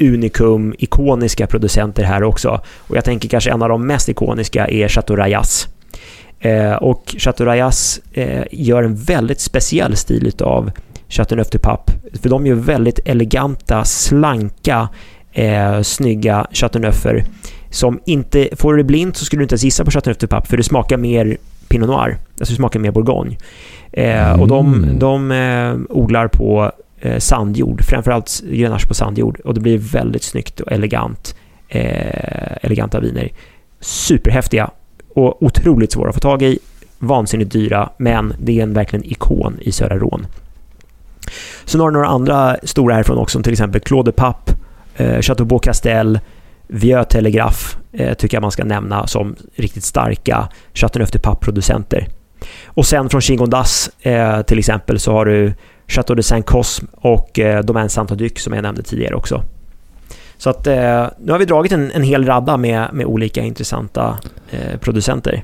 [0.00, 2.60] unikum, ikoniska producenter här också.
[2.76, 5.68] Och jag tänker kanske en av de mest ikoniska är Chateau Rayas.
[6.40, 10.70] Eh, och Chateau Rayas eh, gör en väldigt speciell stil av
[11.08, 11.92] Chateauneuf-du-Pape.
[12.22, 14.88] För de gör väldigt eleganta, slanka,
[15.32, 17.24] eh, snygga Chateauneufer
[17.70, 20.26] som inte, får du det blint så skulle du inte ens gissa på Chateauneuf de
[20.26, 21.36] Pape för det smakar mer
[21.68, 23.36] Pinot Noir, alltså det smakar mer Bourgogne.
[23.92, 24.40] Eh, mm.
[24.40, 24.98] Och de, mm.
[24.98, 30.60] de eh, odlar på eh, sandjord, framförallt Grenache på sandjord och det blir väldigt snyggt
[30.60, 31.34] och elegant,
[31.68, 33.28] eh, eleganta viner.
[33.80, 34.70] Superhäftiga
[35.14, 36.58] och otroligt svåra att få tag i,
[36.98, 40.26] vansinnigt dyra, men det är en verkligen ikon i södra Rån.
[41.64, 44.52] Sen har du några andra stora härifrån också, till exempel Claude de Pape,
[44.96, 46.20] eh, Chateau Beaucastel,
[46.68, 52.08] Vieux Telegraph eh, tycker jag man ska nämna som riktigt starka Chateauneuf de Pape-producenter.
[52.66, 55.52] Och sen från Chingondas eh, till exempel så har du
[55.86, 59.42] Chateau de Saint-Cosme och eh, Domaine Saint-Aduc som jag nämnde tidigare också.
[60.38, 64.18] Så att eh, nu har vi dragit en, en hel radda med, med olika intressanta
[64.50, 65.42] eh, producenter.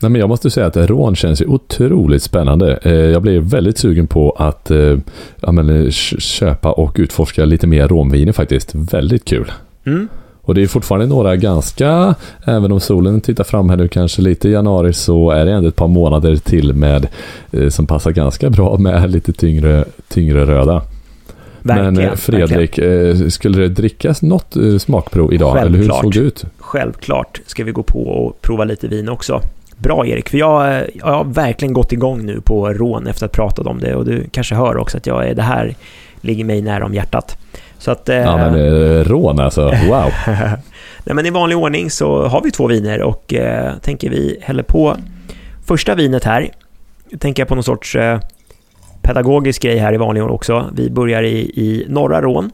[0.00, 2.78] Nej, men jag måste säga att rån känns ju otroligt spännande.
[2.82, 4.98] Eh, jag blir väldigt sugen på att eh,
[5.40, 8.74] ja, men, köpa och utforska lite mer rånviner faktiskt.
[8.74, 9.52] Väldigt kul.
[9.86, 10.08] Mm.
[10.48, 14.48] Och det är fortfarande några ganska, även om solen tittar fram här nu kanske lite
[14.48, 17.08] i januari så är det ändå ett par månader till med
[17.52, 20.82] eh, som passar ganska bra med lite tyngre, tyngre röda.
[21.62, 25.52] Verkligen, Men eh, Fredrik, eh, skulle det drickas något eh, smakprov idag?
[25.52, 25.66] Självklart.
[25.66, 26.44] Eller hur såg det ut?
[26.58, 29.40] Självklart ska vi gå på och prova lite vin också.
[29.76, 33.36] Bra Erik, för jag, eh, jag har verkligen gått igång nu på rån efter att
[33.36, 35.74] ha pratat om det och du kanske hör också att jag, det här
[36.20, 37.38] ligger mig nära om hjärtat.
[37.78, 38.08] Så att...
[38.08, 39.62] eh, Ja, men eh, rån alltså.
[39.62, 40.10] Wow.
[41.04, 44.62] Nej, men i vanlig ordning så har vi två viner och eh, tänker vi häller
[44.62, 44.96] på
[45.66, 46.48] första vinet här.
[47.18, 48.20] Tänker jag på någon sorts eh,
[49.02, 50.70] pedagogisk grej här i vanlig ordning också.
[50.72, 52.50] Vi börjar i, i norra Rån.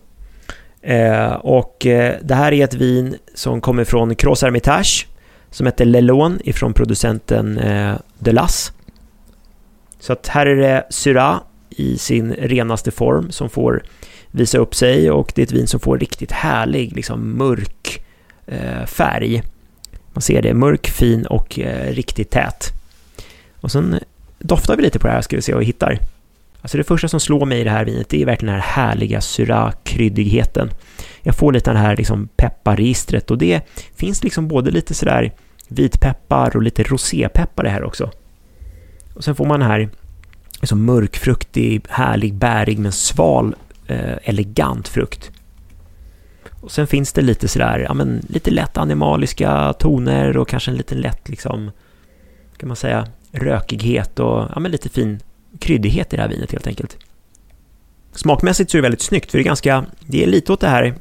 [0.82, 5.08] Eh, och eh, det här är ett vin som kommer från Cross Hermitage
[5.50, 8.72] som heter Lelon ifrån producenten eh, Delas.
[10.00, 11.36] Så att här är det Syrah
[11.70, 13.82] i sin renaste form som får
[14.34, 18.04] visa upp sig och det är ett vin som får riktigt härlig, liksom mörk
[18.46, 19.42] eh, färg.
[20.12, 22.72] Man ser det, mörk, fin och eh, riktigt tät.
[23.60, 24.00] Och sen
[24.38, 25.98] doftar vi lite på det här ska vi se vad vi hittar.
[26.62, 28.82] Alltså det första som slår mig i det här vinet det är verkligen den här
[28.82, 30.70] härliga Syrah-kryddigheten.
[31.22, 33.60] Jag får lite den här liksom pepparregistret och det
[33.96, 35.32] finns liksom både lite sådär
[35.68, 38.10] vitpeppar och lite rosépeppar det här också.
[39.14, 39.88] Och sen får man den här
[40.60, 43.54] liksom mörkfruktig, härlig, bärig men sval,
[43.86, 45.30] eh, elegant frukt.
[46.60, 50.76] Och sen finns det lite sådär, ja men lite lätt animaliska toner och kanske en
[50.76, 51.70] liten lätt liksom,
[52.56, 55.20] kan man säga, rökighet och ja men lite fin
[55.58, 56.96] kryddighet i det här vinet helt enkelt.
[58.12, 60.68] Smakmässigt så är det väldigt snyggt för det är ganska, det är lite åt det
[60.68, 60.94] här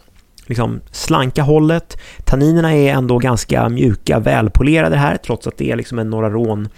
[0.45, 1.97] liksom slanka hållet.
[2.25, 6.69] Tanninerna är ändå ganska mjuka, välpolerade här trots att det är liksom en Noraron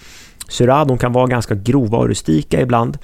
[0.48, 2.98] Syrah, de kan vara ganska grova och rustika ibland.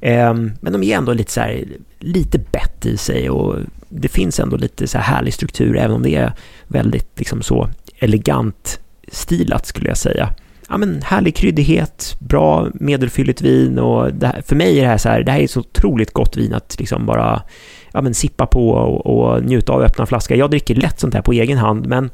[0.00, 1.64] Eh, men de är ändå lite så här,
[1.98, 3.56] lite bett i sig och
[3.88, 6.32] det finns ändå lite så här härlig struktur även om det är
[6.66, 7.68] väldigt liksom så
[7.98, 8.80] elegant
[9.12, 10.30] stilat skulle jag säga.
[10.68, 14.98] Ja men härlig kryddighet, bra medelfylligt vin och det här, för mig är det här
[14.98, 17.42] så här, det här är ett så otroligt gott vin att liksom bara
[17.92, 20.36] ja men sippa på och, och njuta av öppna flaska.
[20.36, 22.10] Jag dricker lätt sånt här på egen hand men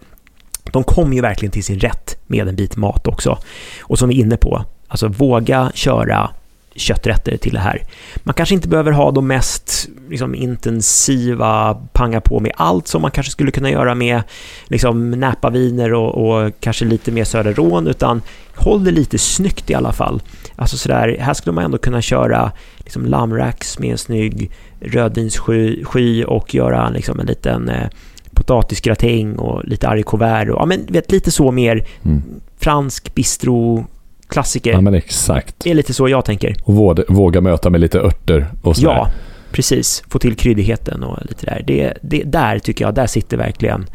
[0.72, 3.38] de kommer ju verkligen till sin rätt med en bit mat också.
[3.80, 4.64] Och som vi är inne på,
[4.94, 6.30] alltså våga köra
[6.74, 7.82] kötträtter till det här.
[8.16, 13.10] Man kanske inte behöver ha de mest liksom, intensiva, panga på med allt som man
[13.10, 14.22] kanske skulle kunna göra med
[14.66, 18.22] liksom, näpaviner och, och kanske lite mer Söderrån, utan
[18.56, 20.22] håll det lite snyggt i alla fall.
[20.56, 26.24] Alltså sådär, här skulle man ändå kunna köra liksom, lammracks med en snygg rödvinssky sky
[26.24, 27.88] och göra liksom, en liten eh,
[28.34, 32.22] potatisgratäng och lite haricots och ja, men vet, lite så mer Mm.
[32.58, 33.86] fransk bistro
[34.34, 34.72] klassiker.
[34.72, 35.54] Ja, men exakt.
[35.58, 36.56] Det är lite så jag tänker.
[36.64, 38.88] Och våga, våga möta med lite örter och sådär.
[38.90, 39.10] Ja,
[39.52, 40.02] precis.
[40.08, 41.62] Få till kryddigheten och lite där.
[41.66, 43.86] Det, det, där tycker jag, där sitter verkligen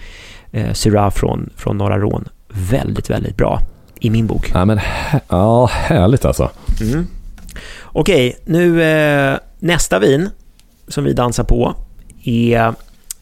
[0.51, 3.59] eh, Syrah från, från Norra Rån väldigt, väldigt bra
[3.99, 4.51] i min bok.
[4.53, 6.49] Ja, men hä- ja, härligt alltså.
[6.81, 7.07] Mm.
[7.83, 10.29] Okej, nu eh, nästa vin
[10.87, 11.75] som vi dansar på
[12.23, 12.73] är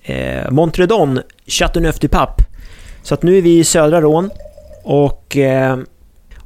[0.03, 2.43] eh, Montredon Chateauneuf du Pape.
[3.03, 4.30] Så att nu är vi i södra Rån
[4.84, 5.78] och, eh,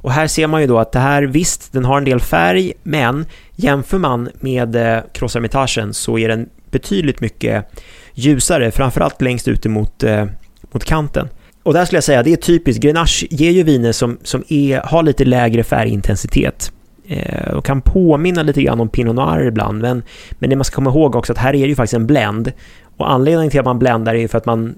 [0.02, 2.72] och här ser man ju då att det här visst, den har en del färg,
[2.82, 3.26] men
[3.56, 7.82] jämför man med eh, Cross Hermitagen så är den betydligt mycket
[8.14, 10.26] ljusare, framförallt längst ut mot, eh,
[10.72, 11.28] mot kanten.
[11.62, 14.80] Och där skulle jag säga, det är typiskt, Grenache ger ju viner som, som är,
[14.80, 16.72] har lite lägre färgintensitet
[17.06, 20.74] eh, och kan påminna lite grann om Pinot Noir ibland, men, men det man ska
[20.74, 22.52] komma ihåg också att här är det ju faktiskt en blend.
[22.96, 24.74] Och anledningen till att man bländar är ju för att man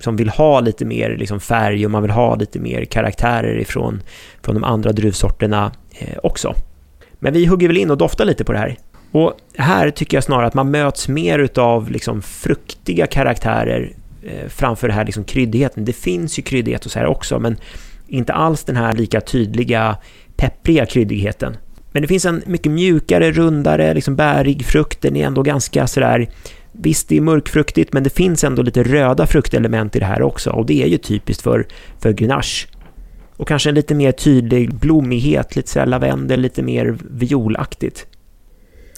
[0.00, 4.02] som vill ha lite mer liksom färg och man vill ha lite mer karaktärer ifrån
[4.42, 6.54] från de andra druvsorterna eh, också.
[7.18, 8.76] Men vi hugger väl in och doftar lite på det här.
[9.12, 13.92] Och här tycker jag snarare att man möts mer utav liksom fruktiga karaktärer
[14.22, 15.84] eh, framför det här liksom kryddigheten.
[15.84, 17.56] Det finns ju kryddighet och så här också, men
[18.08, 19.96] inte alls den här lika tydliga
[20.36, 21.56] peppriga kryddigheten.
[21.92, 25.02] Men det finns en mycket mjukare, rundare, liksom bärig frukt.
[25.02, 26.28] Den är ändå ganska sådär
[26.78, 30.50] Visst, det är mörkfruktigt, men det finns ändå lite röda fruktelement i det här också.
[30.50, 31.66] Och det är ju typiskt för,
[32.00, 32.66] för Grenache.
[33.36, 38.06] Och kanske en lite mer tydlig blommighet, lite sådär lavendel, lite mer violaktigt.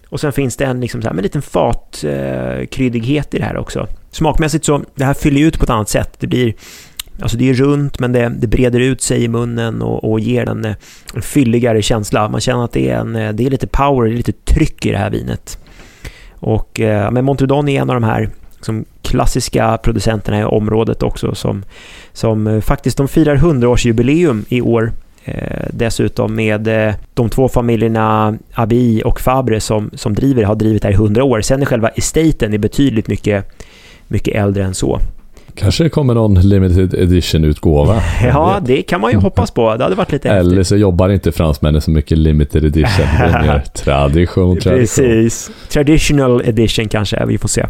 [0.09, 3.57] Och sen finns det en liksom så här, med liten fatkryddighet eh, i det här
[3.57, 3.87] också.
[4.11, 6.17] Smakmässigt så, det här fyller ut på ett annat sätt.
[6.19, 6.55] Det blir,
[7.21, 10.49] alltså det är runt men det, det breder ut sig i munnen och, och ger
[10.49, 10.75] en, eh,
[11.15, 12.29] en fylligare känsla.
[12.29, 14.87] Man känner att det är, en, eh, det är lite power, det är lite tryck
[14.87, 15.59] i det här vinet.
[16.41, 21.35] Och, eh, men Montredon är en av de här liksom, klassiska producenterna i området också
[21.35, 21.65] som,
[22.13, 24.93] som eh, faktiskt de firar 100-årsjubileum i år.
[25.25, 30.83] Eh, dessutom med eh, de två familjerna Abi och Fabre som, som driver, har drivit
[30.83, 31.41] det här i 100 år.
[31.41, 33.45] Sen är själva estaten är betydligt mycket,
[34.09, 35.01] mycket äldre än så.
[35.59, 38.03] Kanske det kommer någon limited edition-utgåva.
[38.23, 39.77] Ja, det kan man ju hoppas på.
[39.77, 40.67] Det hade varit lite Eller häftigt.
[40.67, 43.07] så jobbar inte fransmännen så mycket limited edition.
[43.19, 44.79] Det är mer tradition, tradition.
[45.05, 45.51] Precis.
[45.69, 47.67] Traditional edition kanske, vi får se.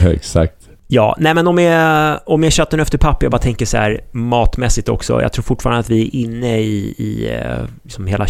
[0.14, 0.54] Exakt.
[0.86, 4.00] Ja, nej men om jag, om jag köttar efter papper, jag bara tänker så här
[4.12, 5.22] matmässigt också.
[5.22, 8.26] Jag tror fortfarande att vi är inne i, i eh, liksom hela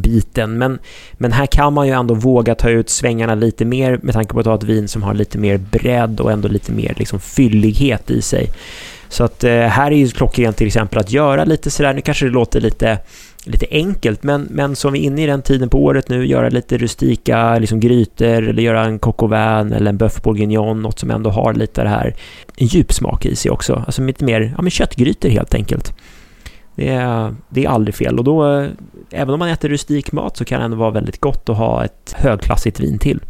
[0.00, 0.58] biten.
[0.58, 0.78] Men,
[1.12, 4.40] men här kan man ju ändå våga ta ut svängarna lite mer med tanke på
[4.40, 8.10] att ha ett vin som har lite mer bredd och ändå lite mer liksom fyllighet
[8.10, 8.50] i sig.
[9.08, 12.26] Så att eh, här är ju klockrent till exempel att göra lite sådär, nu kanske
[12.26, 12.98] det låter lite
[13.44, 16.48] lite enkelt, men, men som vi är inne i den tiden på året nu, göra
[16.48, 20.98] lite rustika liksom grytor eller göra en coq au vin eller en boeuf bourguignon, något
[20.98, 22.14] som ändå har lite det här,
[22.56, 23.82] en djup smak i sig också.
[23.86, 25.94] Alltså lite mer, ja men köttgrytor helt enkelt.
[26.78, 28.68] Det är, det är aldrig fel och då, eh,
[29.10, 31.84] även om man äter rustik mat så kan det ändå vara väldigt gott att ha
[31.84, 33.20] ett högklassigt vin till.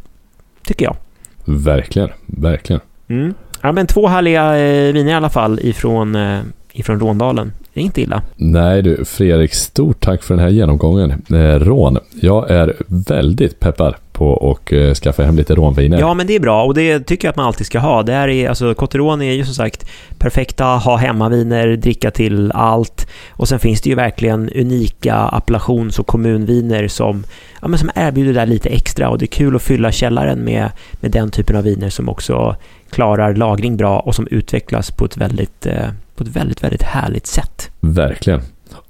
[0.65, 0.97] Tycker jag.
[1.45, 2.81] Verkligen, verkligen.
[3.09, 3.35] Mm.
[3.63, 6.41] Ja men två härliga eh, viner i alla fall ifrån, eh,
[6.73, 7.53] ifrån Råndalen.
[7.79, 8.23] Det är inte illa.
[8.37, 11.11] Nej du, Fredrik, stort tack för den här genomgången.
[11.11, 11.99] Eh, rån.
[12.21, 15.99] Jag är väldigt peppad på att eh, skaffa hem lite rånviner.
[15.99, 18.03] Ja, men det är bra och det tycker jag att man alltid ska ha.
[18.03, 19.87] Det här är, alltså, Cotteron är ju som sagt
[20.19, 23.07] perfekta ha hemmaviner, dricka till allt.
[23.31, 27.25] Och sen finns det ju verkligen unika appellations och kommunviner som,
[27.63, 30.45] ja, men som erbjuder det där lite extra och det är kul att fylla källaren
[30.45, 30.71] med,
[31.01, 32.57] med den typen av viner som också
[32.91, 35.89] klarar lagring bra och som utvecklas på ett väldigt, eh,
[36.19, 37.71] på ett väldigt, väldigt härligt sätt.
[37.81, 38.41] Verkligen.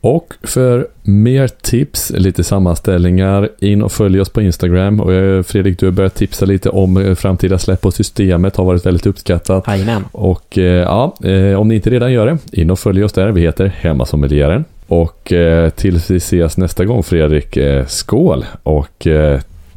[0.01, 5.01] Och för mer tips, lite sammanställningar, in och följ oss på Instagram.
[5.01, 8.65] Och eh, Fredrik, du har börjat tipsa lite om eh, framtida släpp på systemet, har
[8.65, 9.65] varit väldigt uppskattat.
[9.67, 10.05] Jajamän.
[10.13, 11.15] Och eh, ja,
[11.57, 13.29] om ni inte redan gör det, in och följ oss där.
[13.29, 14.65] Vi heter Hemmasommelieren.
[14.87, 15.33] Och
[15.77, 19.07] tills vi ses nästa gång Fredrik, skål och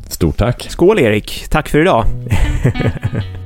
[0.08, 0.68] stort tack!
[0.70, 2.06] Skål Erik, tack för idag.